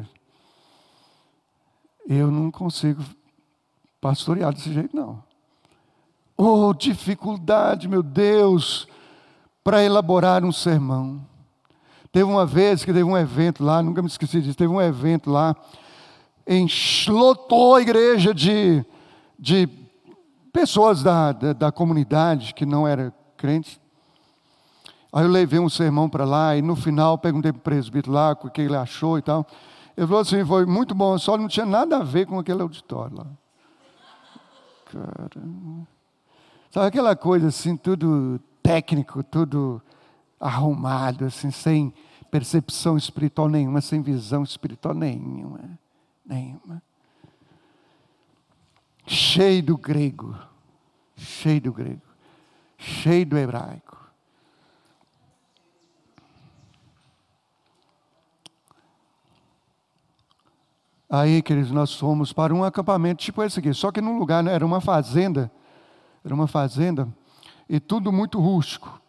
[2.07, 3.03] eu não consigo
[4.01, 5.23] pastorear desse jeito, não.
[6.41, 8.87] Oh, dificuldade, meu Deus,
[9.65, 11.21] para elaborar um sermão.
[12.13, 15.31] Teve uma vez que teve um evento lá, nunca me esqueci disso, teve um evento
[15.31, 15.57] lá,
[16.47, 18.85] enlotou a igreja de,
[19.37, 19.69] de
[20.53, 23.81] pessoas da, da, da comunidade que não eram crentes.
[25.13, 28.31] Aí eu levei um sermão para lá e no final perguntei para o presbítero lá
[28.41, 29.45] o que ele achou e tal.
[29.97, 33.17] Ele falou assim: foi muito bom, só não tinha nada a ver com aquele auditório
[33.17, 33.27] lá.
[34.87, 35.98] Caramba.
[36.71, 39.81] Sabe aquela coisa assim, tudo técnico, tudo
[40.39, 41.93] arrumado, assim, sem
[42.31, 45.79] percepção espiritual nenhuma, sem visão espiritual nenhuma.
[46.25, 46.83] Nenhuma.
[49.07, 50.37] Cheio do grego,
[51.17, 52.03] cheio do grego,
[52.77, 53.97] cheio do hebraico.
[61.11, 64.53] Aí, queridos, nós fomos para um acampamento tipo esse aqui, só que num lugar, né,
[64.53, 65.51] era uma fazenda,
[66.25, 67.09] era uma fazenda,
[67.69, 69.01] e tudo muito rústico.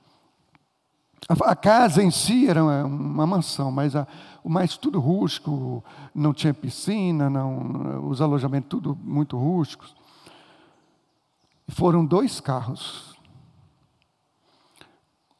[1.27, 4.07] A, a casa em si era uma, uma mansão, mas, a,
[4.43, 9.95] mas tudo rústico, não tinha piscina, não, os alojamentos tudo muito rústicos.
[11.67, 13.15] Foram dois carros.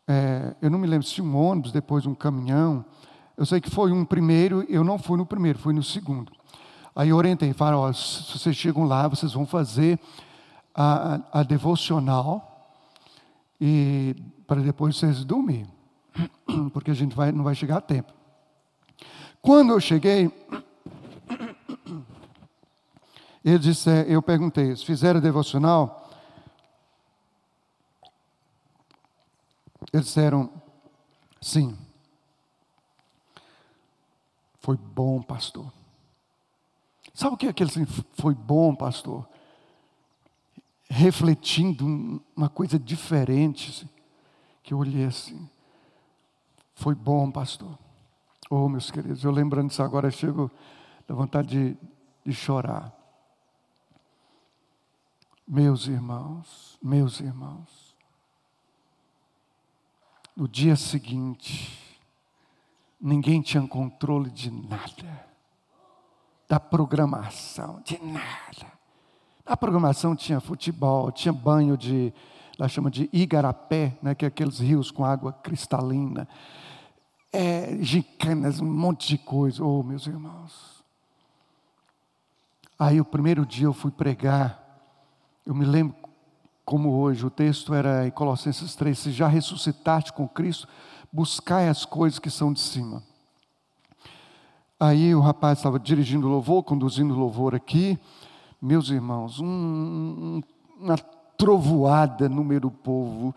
[0.07, 2.85] É, eu não me lembro se um ônibus, depois um caminhão.
[3.37, 6.31] Eu sei que foi um primeiro, eu não fui no primeiro, fui no segundo.
[6.95, 9.99] Aí orientei, falaram, ó, se vocês chegam lá, vocês vão fazer
[10.81, 12.71] a, a, devocional
[13.59, 14.15] e
[14.47, 15.67] para depois vocês dormir,
[16.71, 18.13] porque a gente vai, não vai chegar a tempo.
[19.41, 20.31] Quando eu cheguei,
[23.43, 26.09] ele disse, eu perguntei, fizeram devocional?
[29.91, 30.49] Eles disseram,
[31.41, 31.77] sim.
[34.61, 35.69] Foi bom, pastor.
[37.13, 39.27] Sabe o que é aquele assim, foi bom, pastor?
[40.89, 43.89] Refletindo uma coisa diferente, assim,
[44.63, 45.47] que eu olhei assim.
[46.73, 47.77] Foi bom, pastor.
[48.49, 50.49] Oh, meus queridos, eu lembrando disso agora, chego
[51.07, 51.77] da vontade de,
[52.25, 52.91] de chorar.
[55.47, 57.95] Meus irmãos, meus irmãos,
[60.35, 61.99] no dia seguinte,
[62.99, 65.27] ninguém tinha controle de nada
[66.47, 68.78] da programação, de nada.
[69.49, 72.13] A programação tinha futebol, tinha banho de,
[72.59, 76.29] lá chama de igarapé, né, que é aqueles rios com água cristalina,
[77.33, 79.63] é, gicanas, um monte de coisa.
[79.63, 80.83] Oh, meus irmãos.
[82.77, 84.63] Aí o primeiro dia eu fui pregar,
[85.43, 85.95] eu me lembro
[86.63, 90.67] como hoje, o texto era em Colossenses 3, se já ressuscitaste com Cristo,
[91.11, 93.01] buscai as coisas que são de cima.
[94.79, 97.99] Aí o rapaz estava dirigindo o louvor, conduzindo o louvor aqui.
[98.61, 100.41] Meus irmãos, um,
[100.79, 100.97] uma
[101.37, 103.33] trovoada no meio do povo.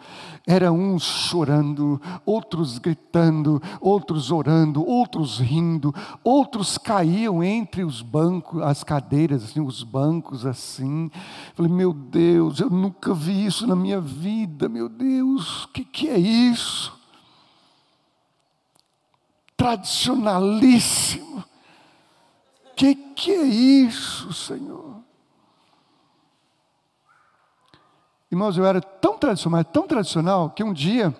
[0.47, 8.83] Era uns chorando, outros gritando, outros orando, outros rindo, outros caíam entre os bancos, as
[8.83, 11.11] cadeiras, assim, os bancos assim.
[11.55, 16.09] Falei, meu Deus, eu nunca vi isso na minha vida, meu Deus, o que, que
[16.09, 17.01] é isso?
[19.63, 21.45] tradicionalíssimo.
[22.75, 25.02] Que que é isso, Senhor?
[28.33, 31.15] Irmãos, eu era tão tradicional, tão tradicional, que um dia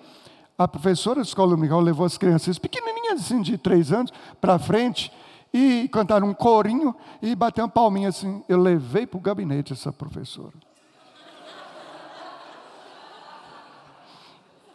[0.57, 5.13] a professora da escola dominical levou as crianças pequenininhas, assim, de três anos, para frente,
[5.53, 8.43] e cantaram um corinho e bateram palminha assim.
[8.49, 10.55] Eu levei para o gabinete essa professora.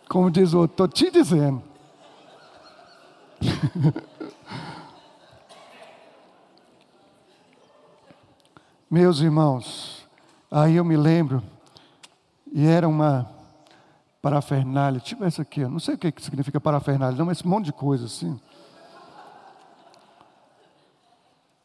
[0.08, 1.60] Como diz o outro, estou te dizendo.
[8.88, 10.06] Meus irmãos,
[10.48, 11.42] aí eu me lembro,
[12.52, 13.30] e era uma
[14.20, 17.66] parafernália, tipo essa aqui, eu não sei o que significa parafernália, não, mas esse monte
[17.66, 18.38] de coisa assim.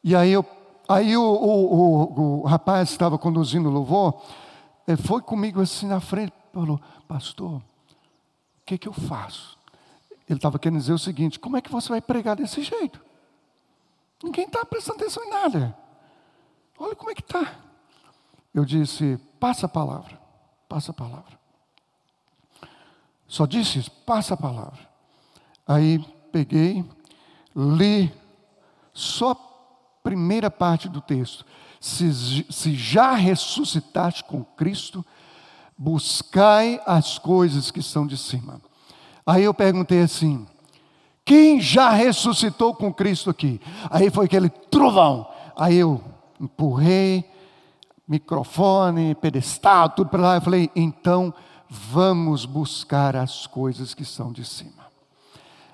[0.04, 0.46] E aí, eu,
[0.88, 4.22] aí o, o, o, o rapaz que estava conduzindo o louvor,
[4.88, 7.62] ele foi comigo assim na frente, falou, pastor, o
[8.66, 9.58] que, que eu faço?
[10.30, 13.04] Ele estava querendo dizer o seguinte: como é que você vai pregar desse jeito?
[14.24, 15.78] Ninguém está prestando atenção em nada.
[16.78, 17.56] Olha como é que está.
[18.54, 20.20] Eu disse: passa a palavra,
[20.74, 21.40] passa a palavra.
[23.28, 24.80] Só disse isso, passa a palavra.
[25.68, 26.84] Aí peguei,
[27.56, 28.12] li
[28.92, 29.38] só a
[30.02, 31.46] primeira parte do texto.
[31.80, 35.06] Se, se já ressuscitaste com Cristo,
[35.78, 38.60] buscai as coisas que são de cima.
[39.28, 40.48] Aí eu perguntei assim:
[41.24, 43.62] quem já ressuscitou com Cristo aqui?
[43.92, 45.32] Aí foi aquele trovão.
[45.56, 46.04] Aí eu
[46.42, 47.32] empurrei,
[48.14, 50.36] microfone, pedestal, tudo para lá.
[50.36, 51.34] Eu falei: então
[51.68, 54.84] vamos buscar as coisas que são de cima.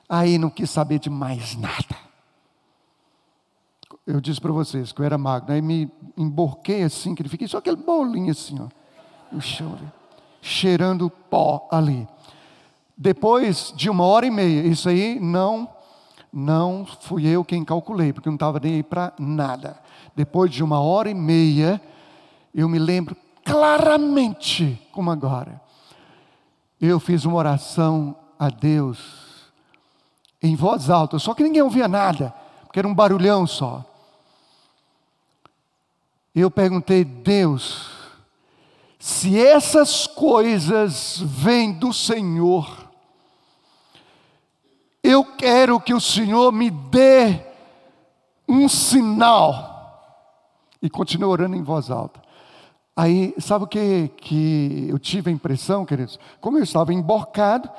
[0.08, 2.10] Aí não quis saber de mais nada.
[4.08, 7.48] Eu disse para vocês que eu era magro, aí me emborquei assim, que ele fiquei
[7.48, 8.68] só aquele bolinho assim, ó,
[9.32, 9.78] no chão,
[10.42, 12.08] cheirando pó ali.
[12.98, 15.70] Depois de uma hora e meia, isso aí não,
[16.34, 19.78] não fui eu quem calculei, porque não estava nem aí para nada.
[20.16, 21.80] Depois de uma hora e meia,
[22.54, 25.62] eu me lembro claramente, como agora.
[26.80, 29.50] Eu fiz uma oração a Deus
[30.42, 32.34] em voz alta, só que ninguém ouvia nada,
[32.64, 33.84] porque era um barulhão só.
[36.34, 37.90] Eu perguntei, Deus,
[38.98, 42.90] se essas coisas vêm do Senhor,
[45.04, 47.42] eu quero que o Senhor me dê
[48.48, 49.68] um sinal.
[50.82, 52.22] E continuei orando em voz alta.
[53.00, 56.20] Aí, sabe o que, que eu tive a impressão, queridos?
[56.42, 57.70] Como eu estava emborcado,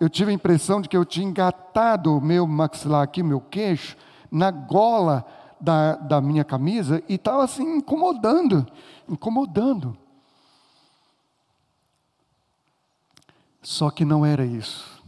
[0.00, 3.94] eu tive a impressão de que eu tinha engatado o meu maxilar aqui, meu queixo,
[4.30, 5.26] na gola
[5.60, 8.66] da, da minha camisa e estava assim incomodando,
[9.06, 9.94] incomodando.
[13.60, 14.98] Só que não era isso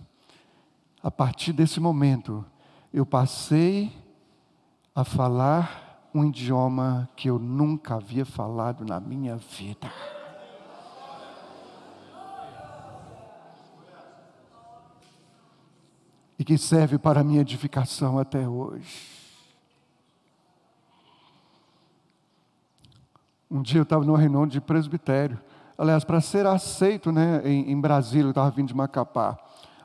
[1.03, 2.45] a partir desse momento,
[2.93, 3.91] eu passei
[4.95, 9.91] a falar um idioma que eu nunca havia falado na minha vida.
[16.39, 19.11] E que serve para a minha edificação até hoje.
[23.51, 25.39] Um dia eu estava numa reunião de presbitério.
[25.79, 29.39] Aliás, para ser aceito né, em, em Brasília, eu estava vindo de Macapá.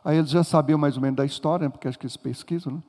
[0.03, 2.73] Aí eles já sabiam mais ou menos da história, né, porque acho que eles pesquisam,
[2.73, 2.83] né?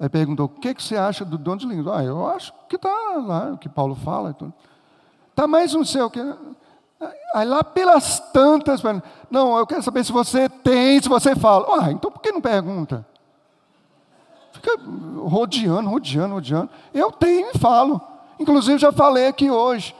[0.00, 1.98] Aí perguntou: o que, que você acha do dom de línguas?
[1.98, 2.88] Ah, eu acho que está
[3.18, 4.34] lá, o que Paulo fala.
[5.30, 6.20] Está mais não sei o que.
[7.34, 8.82] Aí lá pelas tantas,
[9.30, 11.82] não, eu quero saber se você tem, se você fala.
[11.82, 13.06] Ah, então por que não pergunta?
[14.52, 14.72] Fica
[15.18, 16.70] rodeando, rodeando, rodeando.
[16.92, 18.00] Eu tenho e falo.
[18.38, 19.94] Inclusive já falei aqui hoje.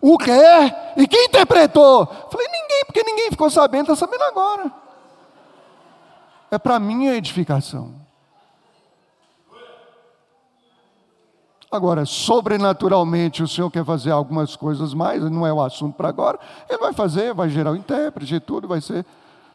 [0.00, 0.32] O quê?
[0.96, 2.06] E quem interpretou?
[2.06, 4.82] Falei, ninguém, porque ninguém ficou sabendo, está sabendo agora
[6.52, 7.94] é para minha edificação.
[11.72, 16.38] Agora, sobrenaturalmente, o Senhor quer fazer algumas coisas mais, não é o assunto para agora,
[16.68, 19.06] Ele vai fazer, vai gerar o intérprete, tudo vai ser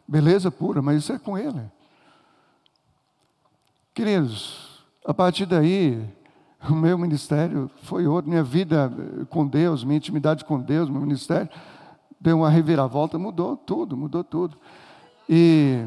[0.06, 1.62] beleza pura, mas isso é com Ele.
[3.94, 6.04] Queridos, a partir daí,
[6.68, 8.92] o meu ministério foi outro, minha vida
[9.30, 11.48] com Deus, minha intimidade com Deus, meu ministério,
[12.20, 14.58] deu uma reviravolta, mudou tudo, mudou tudo.
[15.28, 15.84] E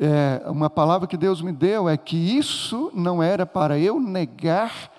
[0.00, 4.91] é, uma palavra que Deus me deu é que isso não era para eu negar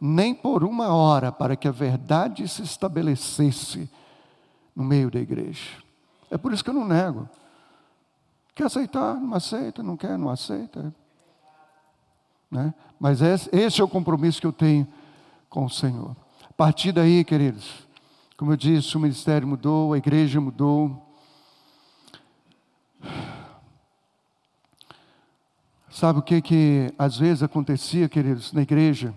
[0.00, 3.90] nem por uma hora, para que a verdade se estabelecesse
[4.74, 5.68] no meio da igreja.
[6.30, 7.28] É por isso que eu não nego.
[8.54, 9.14] Quer aceitar?
[9.14, 10.94] Não aceita, não quer, não aceita.
[12.50, 12.72] Né?
[12.98, 14.86] Mas esse, é o compromisso que eu tenho
[15.48, 16.16] com o Senhor.
[16.48, 17.86] A partir daí, queridos,
[18.36, 21.06] como eu disse, o ministério mudou, a igreja mudou.
[25.90, 29.14] Sabe o que que às vezes acontecia, queridos, na igreja?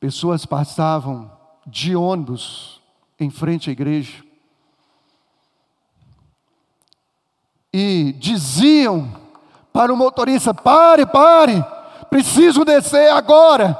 [0.00, 1.30] Pessoas passavam
[1.66, 2.80] de ônibus
[3.18, 4.24] em frente à igreja
[7.72, 9.12] e diziam
[9.72, 11.62] para o motorista: pare, pare,
[12.08, 13.78] preciso descer agora.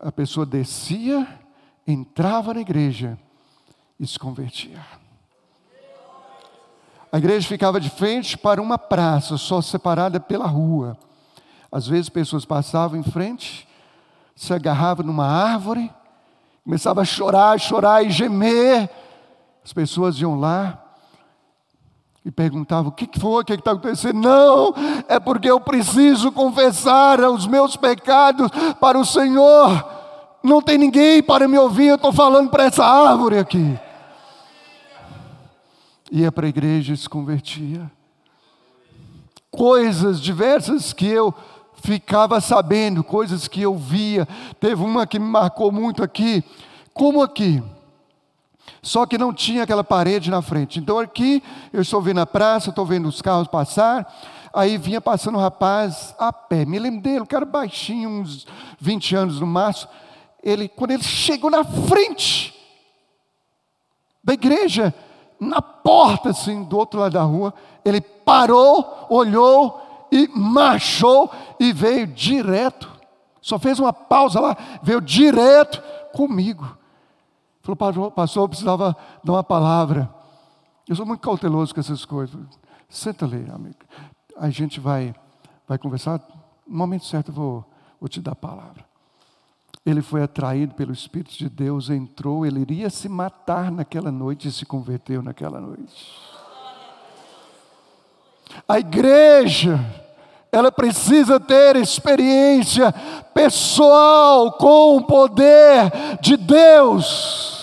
[0.00, 1.26] A pessoa descia,
[1.86, 3.18] entrava na igreja
[3.98, 4.84] e se convertia.
[7.10, 10.98] A igreja ficava de frente para uma praça, só separada pela rua.
[11.72, 13.66] Às vezes pessoas passavam em frente,
[14.36, 15.90] se agarravam numa árvore,
[16.62, 18.88] começavam a chorar, chorar e gemer.
[19.64, 20.78] As pessoas iam lá
[22.22, 24.20] e perguntavam: o que foi, o que está acontecendo?
[24.20, 24.74] Não,
[25.08, 29.84] é porque eu preciso confessar os meus pecados para o Senhor.
[30.44, 33.78] Não tem ninguém para me ouvir, eu estou falando para essa árvore aqui
[36.12, 37.90] ia para a igreja e se convertia.
[39.50, 41.34] Coisas diversas que eu
[41.82, 44.26] ficava sabendo, coisas que eu via.
[44.60, 46.42] Teve uma que me marcou muito aqui,
[46.94, 47.62] como aqui.
[48.80, 50.78] Só que não tinha aquela parede na frente.
[50.78, 54.12] Então aqui eu estou vendo a praça, estou vendo os carros passar.
[54.54, 56.64] Aí vinha passando um rapaz a pé.
[56.64, 58.46] Me lembro dele, um cara baixinho, uns
[58.80, 59.90] 20 anos no máximo.
[60.42, 62.54] ele, quando ele chegou na frente
[64.22, 64.94] da igreja,
[65.40, 67.52] na porta, assim, do outro lado da rua,
[67.84, 72.92] ele parou, olhou e marchou e veio direto.
[73.40, 75.82] Só fez uma pausa lá, veio direto
[76.12, 76.76] comigo.
[77.62, 80.12] Falou, pastor, eu precisava dar uma palavra.
[80.86, 82.38] Eu sou muito cauteloso com essas coisas.
[82.88, 83.76] Senta ali, amigo.
[84.36, 85.14] A gente vai,
[85.66, 86.20] vai conversar.
[86.66, 87.64] No momento certo eu vou,
[87.98, 88.84] vou te dar a palavra.
[89.84, 94.52] Ele foi atraído pelo Espírito de Deus, entrou, ele iria se matar naquela noite e
[94.52, 96.32] se converteu naquela noite.
[98.68, 99.78] A igreja,
[100.52, 102.92] ela precisa ter experiência
[103.32, 105.90] pessoal com o poder
[106.20, 107.62] de Deus.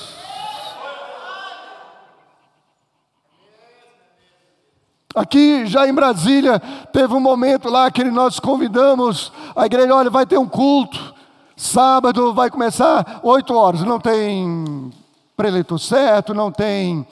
[5.14, 6.60] Aqui já em Brasília,
[6.92, 11.14] teve um momento lá que nós convidamos a igreja: olha, vai ter um culto.
[11.56, 14.92] Sábado vai começar 8 horas, não tem
[15.38, 17.06] preleito certo, não tem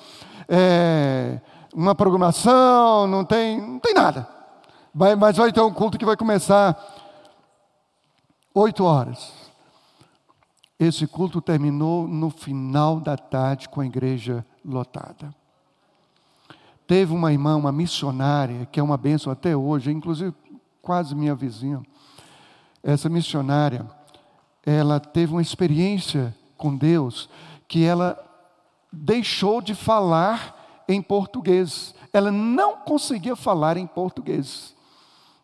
[0.48, 1.38] é,
[1.76, 4.37] uma programação, não tem, não tem nada.
[5.00, 6.76] Vai, mas vai ter um culto que vai começar
[8.52, 9.32] 8 horas.
[10.80, 15.32] Esse culto terminou no final da tarde com a igreja lotada.
[16.88, 20.34] Teve uma irmã, uma missionária, que é uma bênção até hoje, inclusive
[20.82, 21.84] quase minha vizinha.
[22.82, 23.86] Essa missionária,
[24.66, 27.30] ela teve uma experiência com Deus
[27.68, 28.18] que ela
[28.92, 31.94] deixou de falar em português.
[32.12, 34.76] Ela não conseguia falar em português.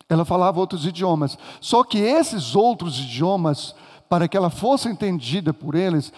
[0.08, 1.38] Ela falava outros idiomas.
[1.60, 3.74] Só que esses outros idiomas,
[4.08, 6.12] para que ela fosse entendida por eles,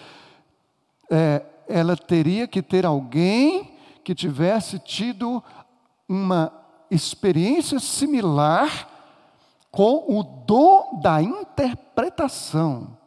[1.09, 3.73] é, ela teria que ter alguém
[4.03, 5.43] que tivesse tido
[6.07, 6.51] uma
[6.89, 8.89] experiência similar
[9.71, 12.97] com o dom da interpretação.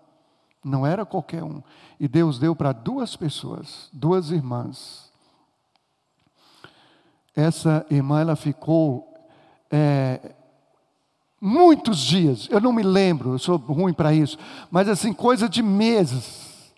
[0.63, 1.63] Não era qualquer um.
[1.99, 5.11] E Deus deu para duas pessoas, duas irmãs.
[7.35, 9.15] Essa irmã, ela ficou
[9.71, 10.35] é,
[11.41, 14.37] muitos dias, eu não me lembro, eu sou ruim para isso,
[14.71, 16.75] mas assim, coisa de meses,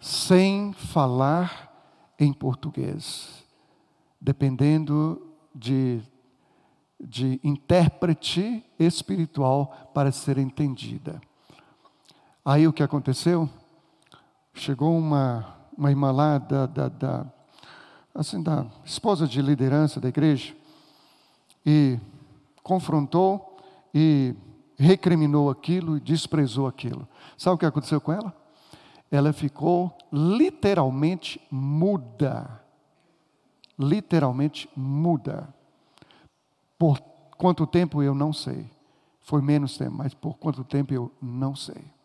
[0.00, 1.66] sem falar
[2.18, 3.44] em português,
[4.20, 5.20] dependendo
[5.54, 6.00] de,
[6.98, 11.20] de intérprete espiritual para ser entendida.
[12.44, 13.48] Aí o que aconteceu?
[14.54, 17.26] Chegou uma, uma irmã lá da, da, da,
[18.14, 20.54] assim, da esposa de liderança da igreja.
[21.64, 21.98] E
[22.66, 23.56] confrontou
[23.94, 24.34] e
[24.76, 27.06] recriminou aquilo e desprezou aquilo.
[27.38, 28.36] Sabe o que aconteceu com ela?
[29.08, 32.60] Ela ficou literalmente muda.
[33.78, 35.48] Literalmente muda.
[36.76, 36.98] Por
[37.38, 38.68] quanto tempo eu não sei.
[39.20, 41.96] Foi menos tempo, mas por quanto tempo eu não sei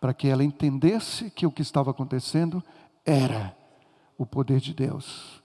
[0.00, 2.62] para que ela entendesse que o que estava acontecendo
[3.06, 3.56] era
[4.18, 5.42] o poder de Deus,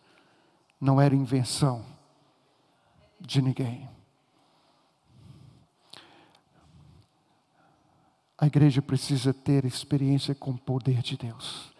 [0.82, 1.86] não era invenção
[3.18, 3.99] de ninguém.
[8.40, 11.74] A igreja precisa ter experiência com o poder de Deus.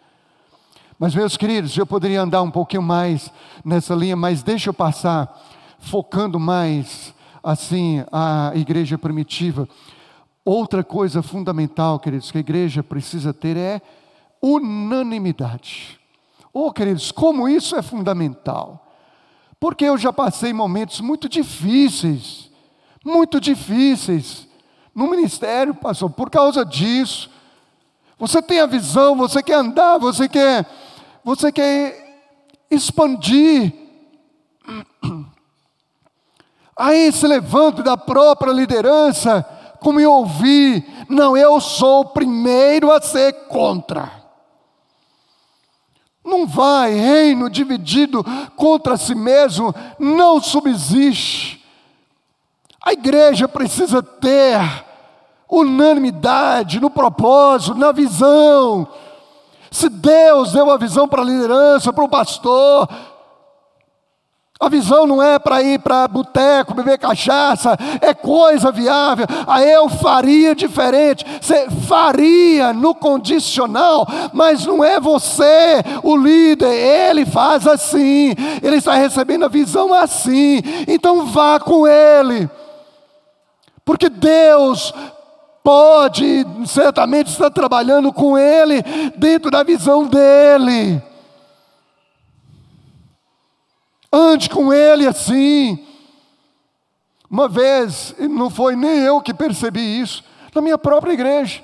[0.98, 3.32] Mas, meus queridos, eu poderia andar um pouquinho mais
[3.64, 5.42] nessa linha, mas deixa eu passar
[5.78, 9.66] focando mais assim a igreja primitiva.
[10.44, 13.80] Outra coisa fundamental, queridos, que a igreja precisa ter é
[14.42, 15.98] unanimidade.
[16.52, 18.86] Oh, queridos, como isso é fundamental.
[19.58, 22.50] Porque eu já passei momentos muito difíceis,
[23.02, 24.49] muito difíceis
[25.00, 27.30] no ministério, pastor, por causa disso.
[28.18, 30.66] Você tem a visão, você quer andar, você quer,
[31.24, 32.20] você quer
[32.70, 33.72] expandir.
[36.76, 39.42] Aí se levanta da própria liderança
[39.80, 44.12] como eu ouvi, não, eu sou o primeiro a ser contra.
[46.22, 48.22] Não vai, reino dividido
[48.54, 51.64] contra si mesmo, não subsiste.
[52.82, 54.89] A igreja precisa ter
[55.50, 58.86] unanimidade no propósito, na visão.
[59.70, 62.88] Se Deus deu a visão para a liderança, para o pastor,
[64.60, 69.26] a visão não é para ir para boteco, beber cachaça, é coisa viável.
[69.46, 71.24] Aí eu faria diferente.
[71.40, 76.70] Você faria no condicional, mas não é você o líder.
[76.70, 78.34] Ele faz assim.
[78.62, 80.60] Ele está recebendo a visão assim.
[80.86, 82.46] Então vá com ele.
[83.82, 84.92] Porque Deus
[85.62, 88.82] pode, certamente, estar trabalhando com ele
[89.16, 91.02] dentro da visão dele.
[94.12, 95.86] Ande com ele assim.
[97.30, 101.62] Uma vez, não foi nem eu que percebi isso, na minha própria igreja.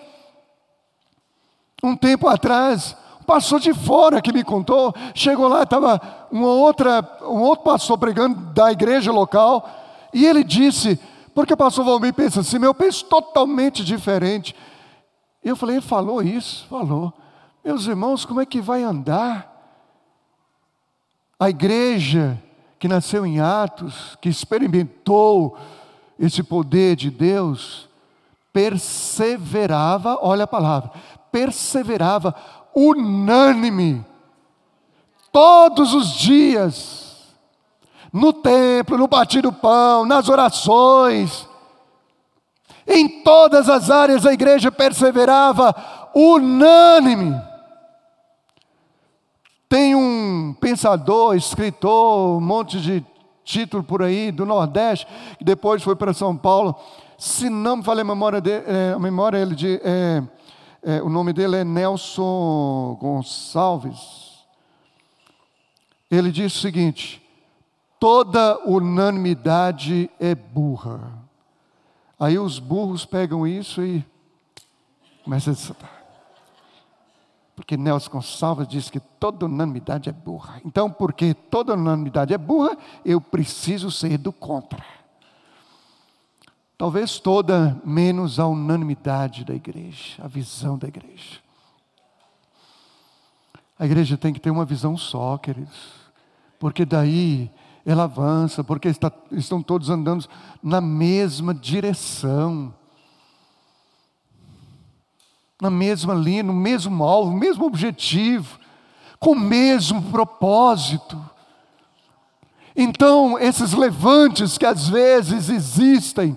[1.82, 7.18] Um tempo atrás, um pastor de fora que me contou, chegou lá, estava uma outra,
[7.22, 9.68] um outro pastor pregando da igreja local,
[10.14, 11.00] e ele disse,
[11.36, 14.56] porque o pastor Valmir pensa assim, meu penso totalmente diferente.
[15.44, 16.66] Eu falei, ele falou isso?
[16.66, 17.12] Falou.
[17.62, 19.54] Meus irmãos, como é que vai andar?
[21.38, 22.42] A igreja
[22.78, 25.58] que nasceu em Atos, que experimentou
[26.18, 27.86] esse poder de Deus,
[28.50, 30.90] perseverava, olha a palavra,
[31.30, 32.34] perseverava
[32.74, 34.02] unânime,
[35.30, 37.05] todos os dias,
[38.16, 41.46] no templo, no batir do pão, nas orações,
[42.86, 45.74] em todas as áreas a igreja perseverava
[46.14, 47.38] unânime.
[49.68, 53.04] Tem um pensador, escritor, um monte de
[53.44, 55.06] título por aí, do Nordeste,
[55.36, 56.74] que depois foi para São Paulo.
[57.18, 60.22] Se não me falei a memória dele, é, a memória ele de, é,
[60.82, 64.36] é, o nome dele é Nelson Gonçalves.
[66.10, 67.25] Ele diz o seguinte:
[67.98, 71.12] toda unanimidade é burra.
[72.18, 74.04] Aí os burros pegam isso e
[75.22, 75.76] começam a dizer,
[77.54, 80.60] porque Nelson Gonçalves diz que toda unanimidade é burra.
[80.64, 84.84] Então, porque toda unanimidade é burra, eu preciso ser do contra.
[86.78, 91.40] Talvez toda, menos a unanimidade da igreja, a visão da igreja.
[93.78, 95.92] A igreja tem que ter uma visão só, queridos,
[96.58, 97.50] porque daí
[97.86, 100.26] ela avança, porque está, estão todos andando
[100.62, 102.74] na mesma direção
[105.60, 108.58] na mesma linha, no mesmo alvo, no mesmo objetivo,
[109.18, 111.18] com o mesmo propósito.
[112.76, 116.36] Então, esses levantes que às vezes existem,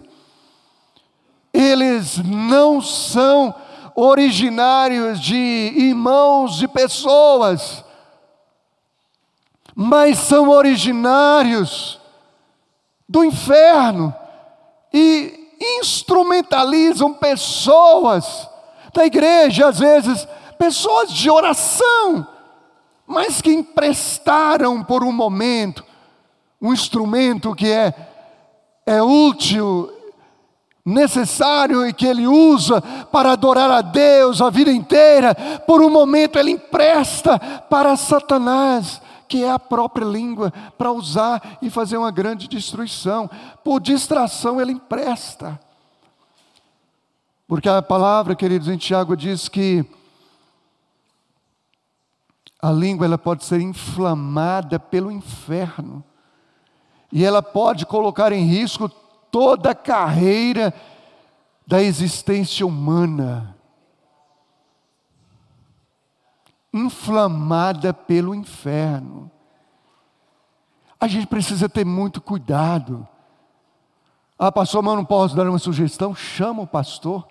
[1.53, 3.53] eles não são
[3.93, 7.83] originários de irmãos, de pessoas,
[9.81, 11.97] mas são originários
[13.07, 14.13] do inferno
[14.93, 18.45] e instrumentalizam pessoas
[18.93, 20.27] da igreja, às vezes,
[20.57, 22.27] pessoas de oração,
[23.07, 25.85] mas que emprestaram por um momento
[26.61, 27.93] um instrumento que é,
[28.85, 29.89] é útil,
[30.85, 35.33] necessário e que ele usa para adorar a Deus a vida inteira,
[35.65, 41.69] por um momento ele empresta para Satanás, que é a própria língua, para usar e
[41.69, 43.29] fazer uma grande destruição.
[43.63, 45.59] Por distração ele empresta.
[47.47, 49.85] Porque a palavra, queridos, em Tiago diz que
[52.59, 56.03] a língua ela pode ser inflamada pelo inferno.
[57.11, 58.89] E ela pode colocar em risco
[59.31, 60.73] toda a carreira
[61.65, 63.55] da existência humana.
[66.73, 69.31] Inflamada pelo inferno.
[70.99, 73.07] A gente precisa ter muito cuidado.
[74.37, 76.13] Ah, pastor, mas eu não posso dar uma sugestão?
[76.13, 77.25] Chama o pastor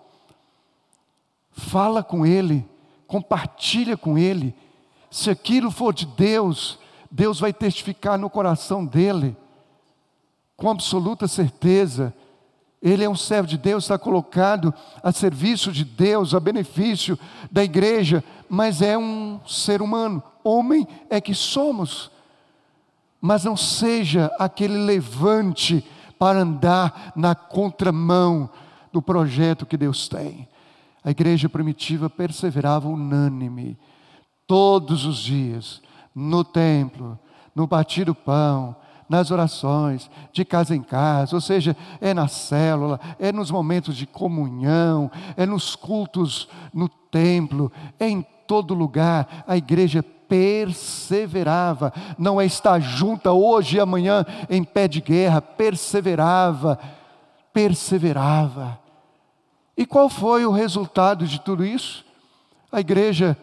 [1.59, 2.67] fala com Ele,
[3.07, 4.55] compartilha com Ele.
[5.11, 6.79] Se aquilo for de Deus,
[7.11, 9.37] Deus vai testificar no coração dele,
[10.57, 12.15] com absoluta certeza.
[12.81, 14.73] Ele é um servo de Deus, está colocado
[15.03, 17.19] a serviço de Deus, a benefício
[17.51, 22.11] da igreja, mas é um ser humano, homem é que somos.
[23.21, 25.85] Mas não seja aquele levante
[26.19, 28.49] para andar na contramão
[28.93, 30.49] do projeto que Deus tem.
[31.03, 33.77] A igreja primitiva perseverava unânime,
[34.47, 35.83] todos os dias,
[36.15, 37.19] no templo,
[37.55, 38.77] no batir do pão,
[39.09, 44.07] nas orações, de casa em casa, ou seja, é na célula, é nos momentos de
[44.07, 49.45] comunhão, é nos cultos no templo, é em todo lugar.
[49.47, 56.79] A igreja perseverava, não é estar junta hoje e amanhã em pé de guerra, perseverava,
[57.53, 58.79] perseverava.
[59.77, 62.05] E qual foi o resultado de tudo isso?
[62.71, 63.39] A igreja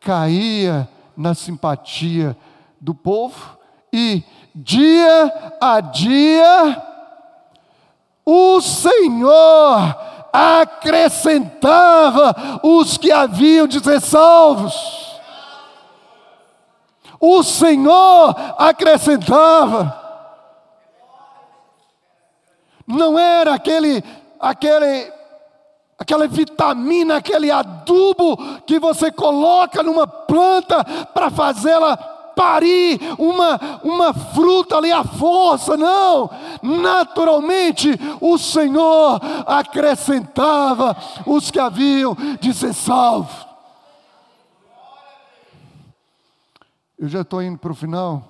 [0.00, 0.86] caía
[1.16, 2.36] na simpatia
[2.78, 3.56] do povo
[3.92, 4.22] e
[4.56, 6.82] dia a dia
[8.24, 9.96] o Senhor
[10.32, 15.20] acrescentava os que haviam de ser salvos.
[17.20, 20.02] O Senhor acrescentava.
[22.86, 24.02] Não era aquele
[24.40, 25.12] aquele
[25.98, 30.84] aquela vitamina, aquele adubo que você coloca numa planta
[31.14, 36.30] para fazê-la parir uma, uma fruta ali à força, não.
[36.62, 37.88] Naturalmente,
[38.20, 40.94] o Senhor acrescentava
[41.26, 43.46] os que haviam de ser salvos.
[46.98, 48.22] Eu já estou indo para o final.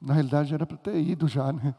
[0.00, 1.74] Na realidade, era para ter ido já, né?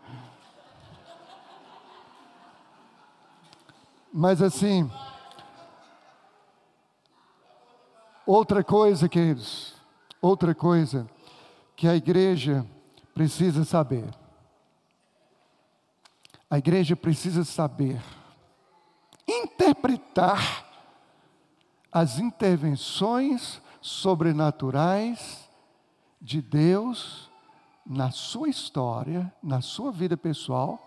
[4.12, 4.90] Mas assim,
[8.26, 9.77] outra coisa, queridos,
[10.28, 11.10] outra coisa
[11.76, 12.66] que a igreja
[13.14, 14.10] precisa saber.
[16.50, 18.02] A igreja precisa saber
[19.28, 20.66] interpretar
[21.92, 25.50] as intervenções sobrenaturais
[26.22, 27.30] de Deus
[27.86, 30.80] na sua história, na sua vida pessoal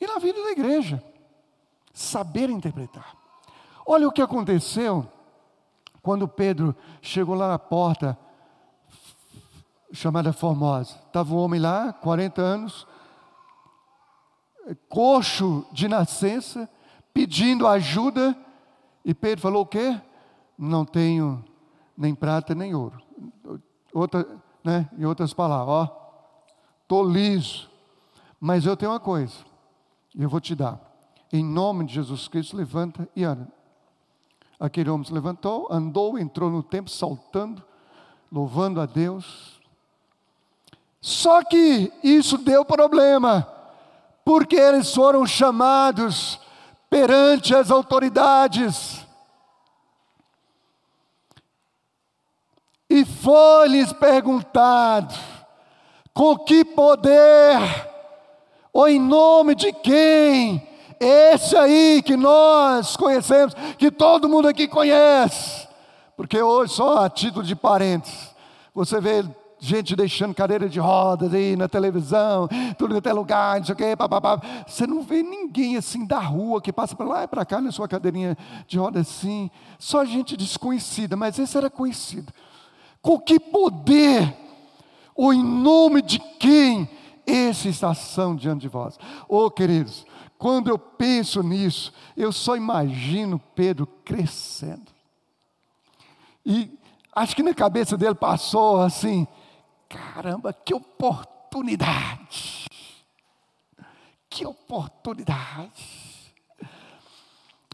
[0.00, 1.02] e na vida da igreja.
[1.92, 3.16] Saber interpretar.
[3.86, 5.10] Olha o que aconteceu
[6.06, 8.16] quando Pedro chegou lá na porta
[9.92, 10.94] chamada Formosa.
[11.04, 12.86] Estava um homem lá, 40 anos,
[14.88, 16.70] coxo de nascença,
[17.12, 18.36] pedindo ajuda,
[19.04, 20.00] e Pedro falou o quê?
[20.56, 21.44] Não tenho
[21.98, 23.02] nem prata nem ouro.
[23.92, 24.24] Outra,
[24.62, 26.42] né, em outras palavras, ó,
[26.82, 27.68] estou liso,
[28.38, 29.34] mas eu tenho uma coisa,
[30.14, 30.80] e eu vou te dar.
[31.32, 33.56] Em nome de Jesus Cristo, levanta e anda.
[34.58, 37.62] Aquele homem se levantou, andou, entrou no templo, saltando,
[38.32, 39.60] louvando a Deus.
[41.00, 43.46] Só que isso deu problema,
[44.24, 46.40] porque eles foram chamados
[46.88, 49.06] perante as autoridades.
[52.88, 55.14] E foi-lhes perguntado:
[56.14, 57.58] com que poder,
[58.72, 60.66] ou em nome de quem,
[61.00, 65.66] esse aí que nós conhecemos, que todo mundo aqui conhece,
[66.16, 68.34] porque hoje, só a título de parentes,
[68.74, 69.24] você vê
[69.58, 73.96] gente deixando cadeira de rodas aí na televisão, tudo até lugar, não sei o quê,
[73.96, 74.40] papapá.
[74.66, 77.72] Você não vê ninguém assim da rua que passa para lá e para cá na
[77.72, 78.36] sua cadeirinha
[78.66, 79.50] de roda assim.
[79.78, 82.32] Só gente desconhecida, mas esse era conhecido.
[83.00, 84.34] Com que poder,
[85.14, 86.88] ou em nome de quem,
[87.26, 88.98] esse estação diante de vós?
[89.28, 90.06] Oh, queridos,
[90.38, 94.92] quando eu penso nisso, eu só imagino Pedro crescendo.
[96.44, 96.70] E
[97.14, 99.26] acho que na cabeça dele passou assim:
[99.88, 102.66] Caramba, que oportunidade!
[104.28, 106.05] Que oportunidade!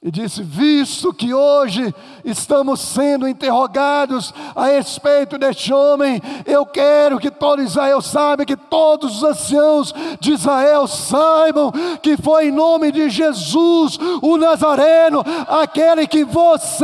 [0.04, 1.94] E disse: Visto que hoje
[2.24, 9.18] estamos sendo interrogados a respeito deste homem, eu quero que todo Israel saiba, que todos
[9.18, 11.70] os anciãos de Israel saibam
[12.02, 16.82] que foi em nome de Jesus, o Nazareno, aquele que vocês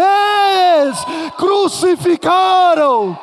[1.37, 3.19] crucificaram.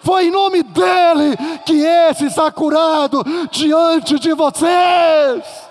[0.00, 5.67] Foi em nome dele que esse está curado diante de vocês.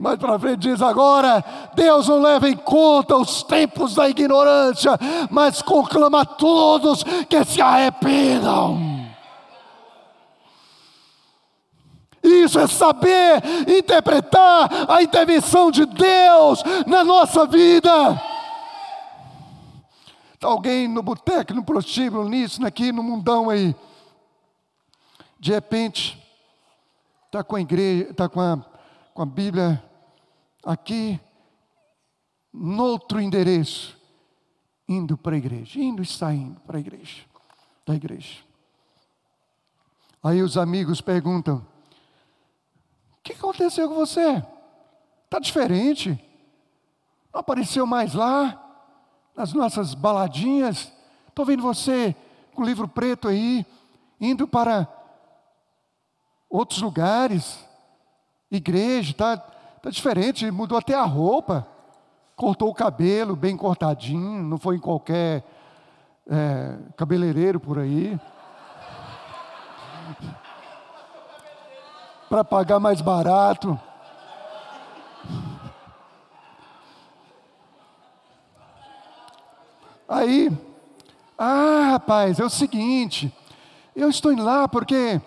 [0.00, 1.44] Mais para frente diz agora:
[1.74, 4.98] Deus não leva em conta os tempos da ignorância,
[5.30, 8.78] mas conclama a todos que se arrependam.
[12.22, 17.90] Isso é saber interpretar a intervenção de Deus na nossa vida.
[20.32, 23.76] Está alguém no boteco, no prostíbulo, nisso, aqui, no mundão aí.
[25.38, 26.18] De repente,
[27.26, 28.58] está com a igreja, está com a,
[29.12, 29.89] com a Bíblia
[30.64, 31.20] aqui,
[32.52, 33.98] noutro endereço,
[34.88, 37.22] indo para a igreja, indo e saindo para a igreja,
[37.86, 38.38] da igreja.
[40.22, 41.66] Aí os amigos perguntam:
[43.12, 44.42] O que aconteceu com você?
[45.24, 46.18] Está diferente?
[47.32, 48.66] Não apareceu mais lá?
[49.40, 50.92] nas nossas baladinhas.
[51.26, 52.14] Estou vendo você
[52.54, 53.64] com o livro preto aí,
[54.20, 54.86] indo para
[56.48, 57.58] outros lugares,
[58.50, 59.14] igreja,
[59.80, 61.66] está tá diferente, mudou até a roupa,
[62.36, 65.42] cortou o cabelo bem cortadinho, não foi em qualquer
[66.28, 68.20] é, cabeleireiro por aí.
[72.28, 73.80] para pagar mais barato.
[80.06, 80.50] Aí,
[81.36, 83.34] ah, rapaz, é o seguinte,
[83.96, 85.20] eu estou indo lá porque,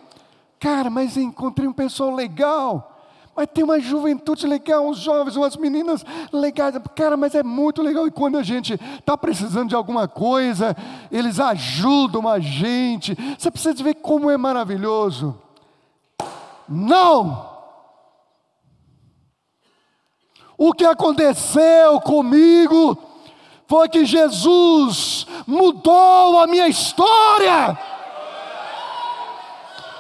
[0.60, 2.93] cara, mas encontrei um pessoal legal,
[3.36, 8.06] mas tem uma juventude legal, uns jovens, umas meninas legais, cara, mas é muito legal.
[8.06, 10.76] E quando a gente está precisando de alguma coisa,
[11.12, 13.18] eles ajudam a gente.
[13.38, 15.36] Você precisa ver como é maravilhoso.
[16.70, 17.52] Não!
[20.56, 22.98] O que aconteceu comigo
[23.68, 27.78] foi que Jesus mudou a minha história.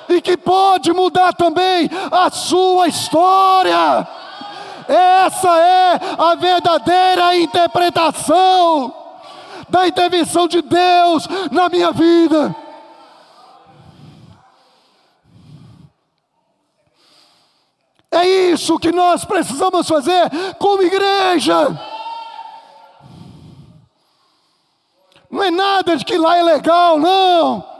[0.10, 4.08] E que pode mudar também a sua história.
[4.88, 8.94] Essa é a verdadeira interpretação.
[9.70, 12.56] da intervenção de Deus na minha vida.
[18.12, 20.30] É isso que nós precisamos fazer
[20.60, 21.76] como igreja.
[25.32, 27.73] Não é nada de que lá é legal, não.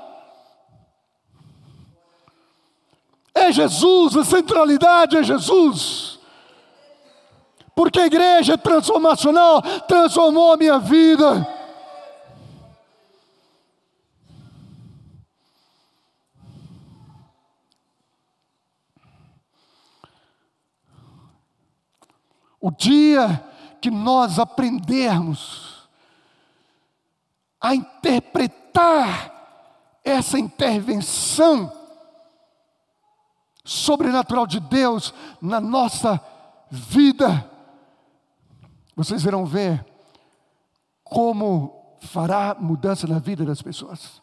[3.34, 6.20] É Jesus, a centralidade é Jesus.
[7.76, 11.48] Porque a igreja transformacional transformou a minha vida.
[22.62, 23.44] O dia
[23.82, 25.90] que nós aprendermos
[27.60, 29.34] a interpretar
[30.04, 31.83] essa intervenção
[33.64, 36.20] sobrenatural de Deus na nossa
[36.70, 37.50] vida,
[38.96, 39.86] vocês irão ver
[41.04, 44.22] como fará mudança na vida das pessoas.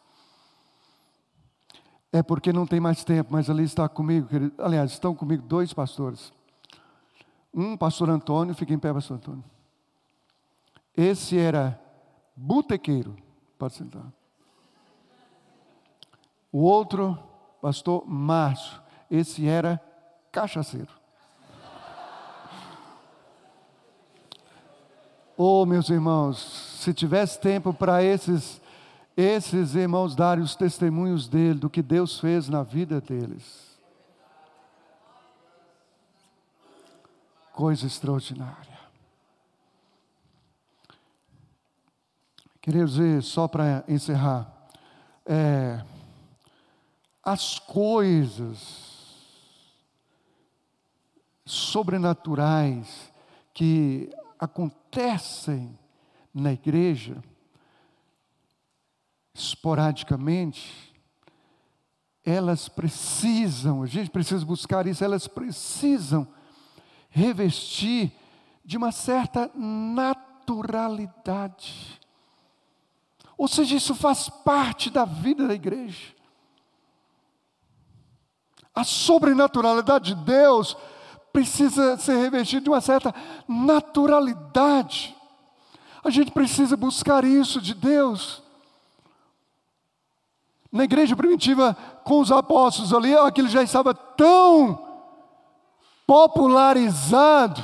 [2.11, 4.27] É porque não tem mais tempo, mas ali está comigo,
[4.57, 6.33] aliás, estão comigo dois pastores.
[7.53, 9.43] Um, pastor Antônio, fica em pé, pastor Antônio.
[10.95, 11.79] Esse era
[12.35, 13.15] botequeiro,
[13.57, 14.05] pode sentar.
[16.51, 17.17] O outro,
[17.61, 18.81] pastor Márcio,
[19.11, 19.79] esse era
[20.31, 20.89] cachaceiro.
[25.37, 26.37] Oh, meus irmãos,
[26.79, 28.59] se tivesse tempo para esses
[29.17, 33.71] esses irmãos darem os testemunhos dele do que Deus fez na vida deles.
[37.61, 38.79] coisa extraordinária.
[42.59, 44.51] Queria dizer, só para encerrar,
[45.25, 45.83] é,
[47.23, 48.90] as coisas
[51.51, 53.11] sobrenaturais
[53.53, 55.77] que acontecem
[56.33, 57.21] na igreja,
[59.33, 60.95] esporadicamente,
[62.23, 66.25] elas precisam, a gente precisa buscar isso, elas precisam
[67.09, 68.13] revestir
[68.63, 71.99] de uma certa naturalidade.
[73.37, 76.15] Ou seja, isso faz parte da vida da igreja.
[78.73, 80.77] A sobrenaturalidade de Deus
[81.31, 83.13] precisa ser revestida de uma certa
[83.47, 85.15] naturalidade.
[86.03, 88.41] A gente precisa buscar isso de Deus.
[90.71, 94.87] Na igreja primitiva, com os apóstolos ali, aquilo já estava tão
[96.07, 97.63] popularizado,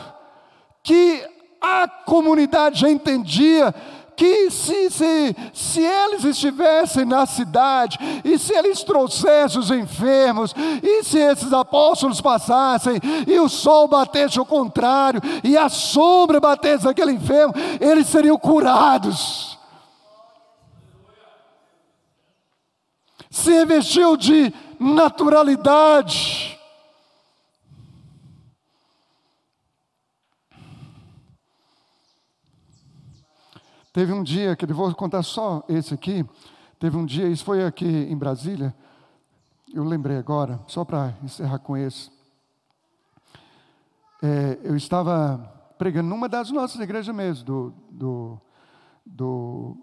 [0.84, 1.26] que
[1.60, 3.74] a comunidade já entendia
[4.18, 11.04] que se, se, se eles estivessem na cidade, e se eles trouxessem os enfermos, e
[11.04, 17.12] se esses apóstolos passassem, e o sol batesse ao contrário, e a sombra batesse naquele
[17.12, 19.56] enfermo, eles seriam curados.
[23.30, 26.47] Se revestiu de naturalidade,
[33.98, 36.24] Teve um dia, que eu vou contar só esse aqui.
[36.78, 38.72] Teve um dia, isso foi aqui em Brasília.
[39.74, 42.12] Eu lembrei agora, só para encerrar com esse.
[44.22, 45.40] É, eu estava
[45.80, 48.42] pregando numa das nossas igrejas mesmo, do, do,
[49.04, 49.78] do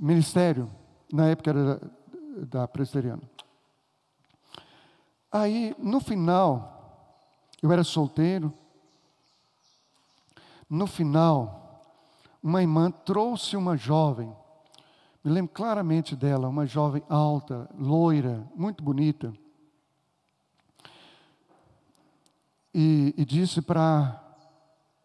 [0.00, 0.68] ministério,
[1.12, 3.22] na época era da, da presbiteriana.
[5.30, 7.22] Aí, no final,
[7.62, 8.52] eu era solteiro.
[10.68, 11.57] No final,
[12.48, 14.34] uma irmã trouxe uma jovem,
[15.22, 19.34] me lembro claramente dela, uma jovem alta, loira, muito bonita,
[22.72, 24.24] e, e disse para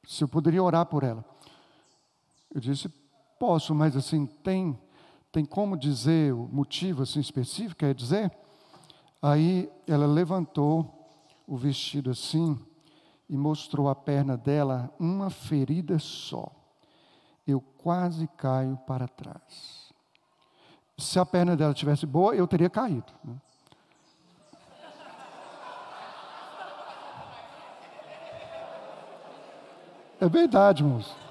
[0.07, 1.25] se eu poderia orar por ela.
[2.53, 2.87] Eu disse,
[3.37, 4.79] posso, mas assim, tem,
[5.29, 8.31] tem como dizer o motivo assim específico, quer dizer?
[9.21, 11.09] Aí ela levantou
[11.45, 12.57] o vestido assim
[13.27, 16.62] e mostrou a perna dela, uma ferida só
[17.47, 19.91] eu quase caio para trás.
[20.97, 23.11] Se a perna dela tivesse boa, eu teria caído.
[23.23, 23.35] Né?
[30.21, 31.22] É verdade, moço.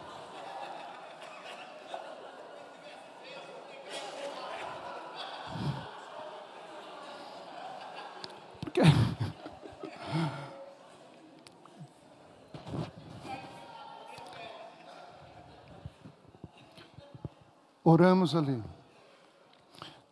[17.92, 18.64] Oramos ali.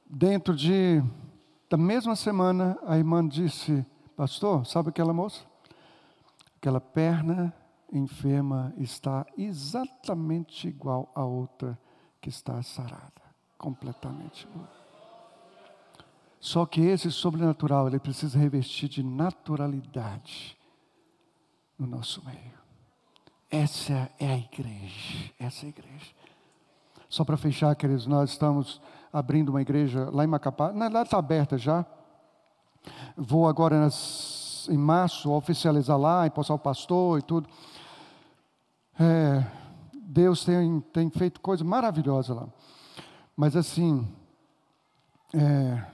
[0.05, 1.03] Dentro de
[1.67, 5.47] da mesma semana, a irmã disse: Pastor, sabe aquela moça?
[6.59, 7.55] Aquela perna
[7.91, 11.79] enferma está exatamente igual à outra
[12.21, 13.23] que está sarada,
[13.57, 14.69] completamente boa.
[16.39, 20.55] Só que esse sobrenatural, ele precisa revestir de naturalidade
[21.79, 22.61] no nosso meio.
[23.51, 26.21] Essa é a igreja, essa é a igreja.
[27.11, 28.81] Só para fechar, queridos, nós estamos
[29.13, 31.85] abrindo uma igreja lá em Macapá, não, lá está aberta já.
[33.17, 37.49] Vou agora nas, em março oficializar lá, empossar o pastor e tudo.
[38.97, 39.45] É,
[39.93, 42.47] Deus tem, tem feito coisa maravilhosa lá.
[43.37, 44.09] Mas assim,
[45.35, 45.85] é,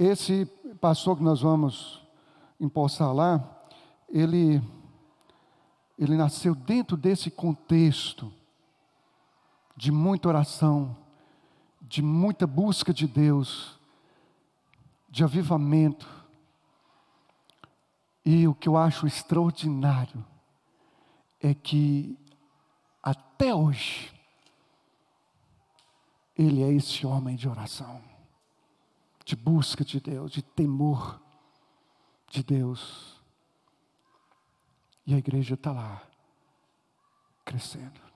[0.00, 0.46] esse
[0.80, 2.04] pastor que nós vamos
[2.58, 3.40] empossar lá,
[4.08, 4.60] ele
[5.98, 8.32] ele nasceu dentro desse contexto
[9.76, 10.96] de muita oração,
[11.82, 13.78] de muita busca de Deus,
[15.08, 16.08] de avivamento.
[18.24, 20.24] E o que eu acho extraordinário
[21.40, 22.16] é que
[23.02, 24.12] até hoje
[26.36, 28.00] ele é esse homem de oração,
[29.24, 31.20] de busca de Deus, de temor
[32.28, 33.17] de Deus.
[35.08, 36.02] E a igreja está lá,
[37.42, 38.07] crescendo.